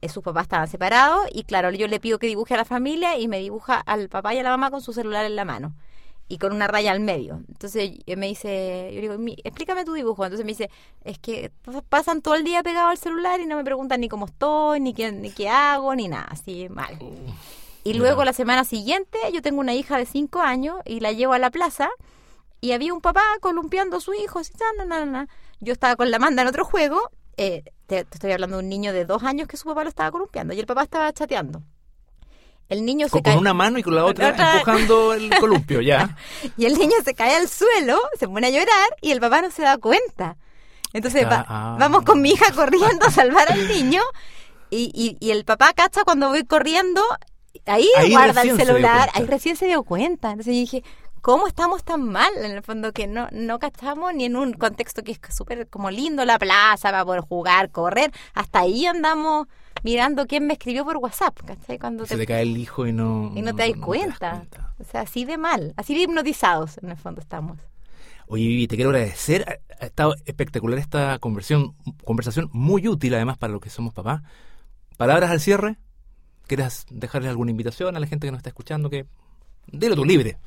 Eh, 0.00 0.08
sus 0.08 0.22
papás 0.22 0.44
estaban 0.44 0.68
separados 0.68 1.26
y 1.32 1.44
claro, 1.44 1.70
yo 1.70 1.86
le 1.86 2.00
pido 2.00 2.18
que 2.18 2.26
dibuje 2.26 2.54
a 2.54 2.58
la 2.58 2.64
familia 2.64 3.18
y 3.18 3.28
me 3.28 3.38
dibuja 3.40 3.78
al 3.80 4.08
papá 4.08 4.34
y 4.34 4.38
a 4.38 4.42
la 4.42 4.50
mamá 4.50 4.70
con 4.70 4.80
su 4.80 4.92
celular 4.94 5.24
en 5.26 5.36
la 5.36 5.44
mano 5.44 5.74
y 6.34 6.38
con 6.38 6.52
una 6.52 6.66
raya 6.66 6.90
al 6.90 6.98
medio. 7.00 7.42
Entonces 7.48 7.92
me 8.16 8.26
dice, 8.26 8.90
yo 8.92 9.00
digo, 9.00 9.18
"Mi- 9.18 9.36
explícame 9.44 9.84
tu 9.84 9.92
dibujo. 9.92 10.24
Entonces 10.24 10.44
me 10.44 10.50
dice, 10.52 10.68
es 11.04 11.18
que 11.18 11.52
pas- 11.64 11.82
pasan 11.88 12.22
todo 12.22 12.34
el 12.34 12.42
día 12.44 12.62
pegado 12.62 12.88
al 12.88 12.98
celular 12.98 13.40
y 13.40 13.46
no 13.46 13.56
me 13.56 13.62
preguntan 13.64 14.00
ni 14.00 14.08
cómo 14.08 14.26
estoy, 14.26 14.80
ni 14.80 14.94
qué, 14.94 15.12
ni 15.12 15.30
qué 15.30 15.48
hago, 15.48 15.94
ni 15.94 16.08
nada, 16.08 16.26
así 16.28 16.68
mal. 16.68 16.98
Y 17.84 17.94
luego 17.94 18.24
la 18.24 18.32
semana 18.32 18.64
siguiente 18.64 19.18
yo 19.32 19.42
tengo 19.42 19.60
una 19.60 19.74
hija 19.74 19.96
de 19.98 20.06
5 20.06 20.40
años 20.40 20.76
y 20.86 21.00
la 21.00 21.12
llevo 21.12 21.34
a 21.34 21.38
la 21.38 21.50
plaza 21.50 21.88
y 22.60 22.72
había 22.72 22.94
un 22.94 23.00
papá 23.00 23.22
columpiando 23.40 23.98
a 23.98 24.00
su 24.00 24.14
hijo. 24.14 24.38
Así, 24.38 24.52
na, 24.78 24.84
na, 24.86 25.04
na, 25.04 25.06
na. 25.06 25.28
Yo 25.60 25.72
estaba 25.74 25.94
con 25.96 26.10
la 26.10 26.18
manda 26.18 26.42
en 26.42 26.48
otro 26.48 26.64
juego. 26.64 26.98
eh, 27.36 27.64
te, 27.86 28.04
te 28.04 28.14
estoy 28.14 28.32
hablando 28.32 28.56
de 28.56 28.62
un 28.62 28.68
niño 28.68 28.92
de 28.92 29.04
dos 29.04 29.22
años 29.24 29.46
que 29.48 29.56
su 29.56 29.64
papá 29.66 29.82
lo 29.82 29.88
estaba 29.90 30.10
columpiando 30.10 30.54
y 30.54 30.60
el 30.60 30.66
papá 30.66 30.82
estaba 30.84 31.12
chateando. 31.12 31.62
El 32.68 32.84
niño 32.84 33.06
se 33.06 33.12
Con, 33.12 33.22
cae 33.22 33.34
con 33.34 33.40
una 33.42 33.54
mano 33.54 33.78
y 33.78 33.82
con 33.82 33.94
la 33.94 34.04
otra 34.04 34.30
otra- 34.30 34.52
empujando 34.54 35.12
el 35.12 35.30
columpio, 35.38 35.80
ya. 35.80 36.16
y 36.56 36.64
el 36.64 36.78
niño 36.78 36.94
se 37.04 37.14
cae 37.14 37.36
al 37.36 37.48
suelo, 37.48 38.00
se 38.18 38.26
pone 38.26 38.46
a 38.46 38.50
llorar 38.50 38.88
y 39.02 39.10
el 39.12 39.20
papá 39.20 39.42
no 39.42 39.50
se 39.50 39.62
da 39.62 39.76
cuenta. 39.78 40.36
Entonces 40.92 41.26
va- 41.26 41.44
ah. 41.48 41.76
vamos 41.78 42.02
con 42.04 42.20
mi 42.22 42.30
hija 42.30 42.52
corriendo 42.52 43.06
a 43.06 43.10
salvar 43.10 43.50
al 43.52 43.68
niño 43.68 44.00
y, 44.70 44.90
y, 44.94 45.16
y 45.24 45.30
el 45.30 45.44
papá 45.44 45.72
cacha 45.74 46.04
cuando 46.04 46.28
voy 46.30 46.44
corriendo, 46.44 47.02
ahí, 47.66 47.88
Ahí 47.96 48.10
guarda 48.12 48.42
el 48.42 48.56
celular, 48.56 49.10
ahí 49.14 49.24
recién 49.26 49.56
se 49.56 49.66
dio 49.66 49.82
cuenta. 49.82 50.30
Entonces 50.30 50.54
yo 50.54 50.60
dije, 50.60 50.84
¿cómo 51.20 51.46
estamos 51.46 51.84
tan 51.84 52.08
mal? 52.08 52.30
En 52.38 52.50
el 52.52 52.62
fondo 52.62 52.92
que 52.92 53.06
no, 53.06 53.28
no 53.32 53.58
cachamos 53.58 54.14
ni 54.14 54.24
en 54.24 54.36
un 54.36 54.52
contexto 54.54 55.02
que 55.02 55.12
es 55.12 55.20
súper 55.34 55.68
como 55.68 55.90
lindo 55.90 56.24
la 56.24 56.38
plaza 56.38 56.90
para 56.90 57.04
poder 57.04 57.20
jugar, 57.20 57.70
correr. 57.70 58.10
Hasta 58.34 58.60
ahí 58.60 58.86
andamos 58.86 59.48
mirando 59.84 60.26
quién 60.26 60.46
me 60.46 60.54
escribió 60.54 60.84
por 60.84 60.96
WhatsApp, 60.96 61.38
¿cachai? 61.46 61.78
Cuando 61.78 62.04
Se 62.06 62.16
te 62.16 62.26
cae 62.26 62.42
el 62.42 62.56
hijo 62.56 62.86
y 62.86 62.92
no... 62.92 63.30
y 63.36 63.42
no 63.42 63.54
te 63.54 63.68
das 63.70 63.78
cuenta. 63.80 64.44
O 64.80 64.84
sea, 64.84 65.02
así 65.02 65.24
de 65.24 65.38
mal, 65.38 65.72
así 65.76 65.94
de 65.94 66.00
hipnotizados 66.00 66.78
en 66.82 66.90
el 66.90 66.96
fondo 66.96 67.20
estamos. 67.20 67.58
Oye, 68.26 68.48
Vivi, 68.48 68.66
te 68.66 68.74
quiero 68.76 68.90
agradecer. 68.90 69.44
Ha- 69.48 69.84
Ha 69.84 69.86
estado 69.86 70.14
espectacular 70.24 70.78
esta 70.78 71.18
conversión, 71.18 71.74
conversación, 72.04 72.48
muy 72.52 72.88
útil 72.88 73.14
además 73.14 73.36
para 73.38 73.52
los 73.52 73.60
que 73.60 73.68
somos 73.70 73.92
papás. 73.92 74.22
Palabras 74.96 75.30
al 75.30 75.40
cierre. 75.40 75.76
¿Quieres 76.46 76.86
dejarles 76.90 77.28
alguna 77.30 77.50
invitación 77.50 77.96
a 77.96 78.00
la 78.00 78.06
gente 78.06 78.26
que 78.26 78.30
nos 78.30 78.38
está 78.38 78.50
escuchando? 78.50 78.88
Que 78.90 79.06
dilo 79.66 79.94
tú 79.96 80.04
libre. 80.04 80.38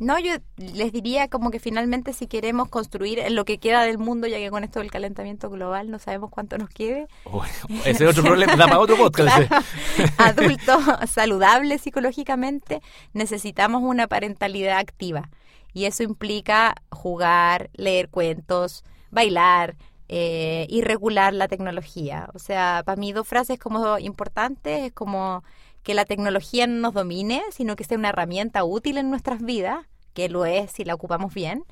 No, 0.00 0.18
yo 0.18 0.32
les 0.56 0.92
diría 0.92 1.28
como 1.28 1.50
que 1.50 1.60
finalmente 1.60 2.14
si 2.14 2.26
queremos 2.26 2.70
construir 2.70 3.20
lo 3.30 3.44
que 3.44 3.58
queda 3.58 3.82
del 3.82 3.98
mundo, 3.98 4.26
ya 4.26 4.38
que 4.38 4.48
con 4.48 4.64
esto 4.64 4.78
del 4.78 4.90
calentamiento 4.90 5.50
global 5.50 5.90
no 5.90 5.98
sabemos 5.98 6.30
cuánto 6.30 6.56
nos 6.56 6.70
quede, 6.70 7.06
Oh, 7.24 7.44
ese 7.84 8.04
es 8.04 8.10
otro 8.10 8.22
problema, 8.22 8.56
da 8.56 8.64
para 8.64 8.80
otro 8.80 8.96
podcast. 8.96 9.36
Claro. 9.46 9.64
adultos 10.16 10.82
saludables 11.10 11.82
psicológicamente, 11.82 12.80
necesitamos 13.12 13.82
una 13.82 14.08
parentalidad 14.08 14.78
activa. 14.78 15.28
Y 15.74 15.84
eso 15.84 16.02
implica 16.02 16.76
jugar, 16.90 17.68
leer 17.74 18.08
cuentos, 18.08 18.84
bailar 19.10 19.76
eh, 20.08 20.66
y 20.70 20.80
regular 20.80 21.34
la 21.34 21.46
tecnología. 21.46 22.30
O 22.32 22.38
sea, 22.38 22.82
para 22.86 22.96
mí 22.96 23.12
dos 23.12 23.28
frases 23.28 23.58
como 23.58 23.98
importantes 23.98 24.80
es 24.86 24.92
como 24.92 25.44
que 25.82 25.94
la 25.94 26.04
tecnología 26.04 26.66
no 26.66 26.80
nos 26.80 26.94
domine, 26.94 27.42
sino 27.50 27.76
que 27.76 27.84
sea 27.84 27.98
una 27.98 28.10
herramienta 28.10 28.64
útil 28.64 28.98
en 28.98 29.10
nuestras 29.10 29.42
vidas, 29.42 29.86
que 30.12 30.28
lo 30.28 30.44
es 30.44 30.72
si 30.72 30.84
la 30.84 30.94
ocupamos 30.94 31.34
bien. 31.34 31.64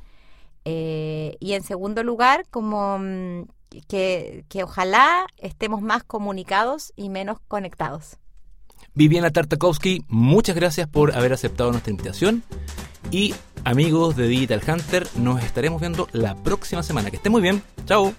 Eh, 0.65 1.37
y 1.41 1.53
en 1.53 1.63
segundo 1.63 2.03
lugar, 2.03 2.45
como 2.51 2.99
mm, 2.99 3.45
que, 3.89 4.45
que 4.49 4.63
ojalá 4.63 5.27
estemos 5.37 5.83
más 5.83 6.05
comunicados 6.05 6.93
y 6.97 7.09
menos 7.09 7.39
conectados. 7.49 8.19
Viviana 8.95 9.31
Tartakovsky, 9.31 10.05
muchas 10.09 10.57
gracias 10.57 10.89
por 10.89 11.15
haber 11.15 11.33
aceptado 11.33 11.71
nuestra 11.71 11.91
invitación. 11.91 12.43
Y 13.11 13.35
amigos 13.65 14.17
de 14.17 14.27
Digital 14.27 14.61
Hunter, 14.67 15.07
nos 15.17 15.43
estaremos 15.43 15.81
viendo 15.81 16.09
la 16.13 16.35
próxima 16.35 16.83
semana. 16.83 17.11
Que 17.11 17.17
estén 17.17 17.33
muy 17.33 17.43
bien. 17.43 17.63
Chao. 17.87 18.13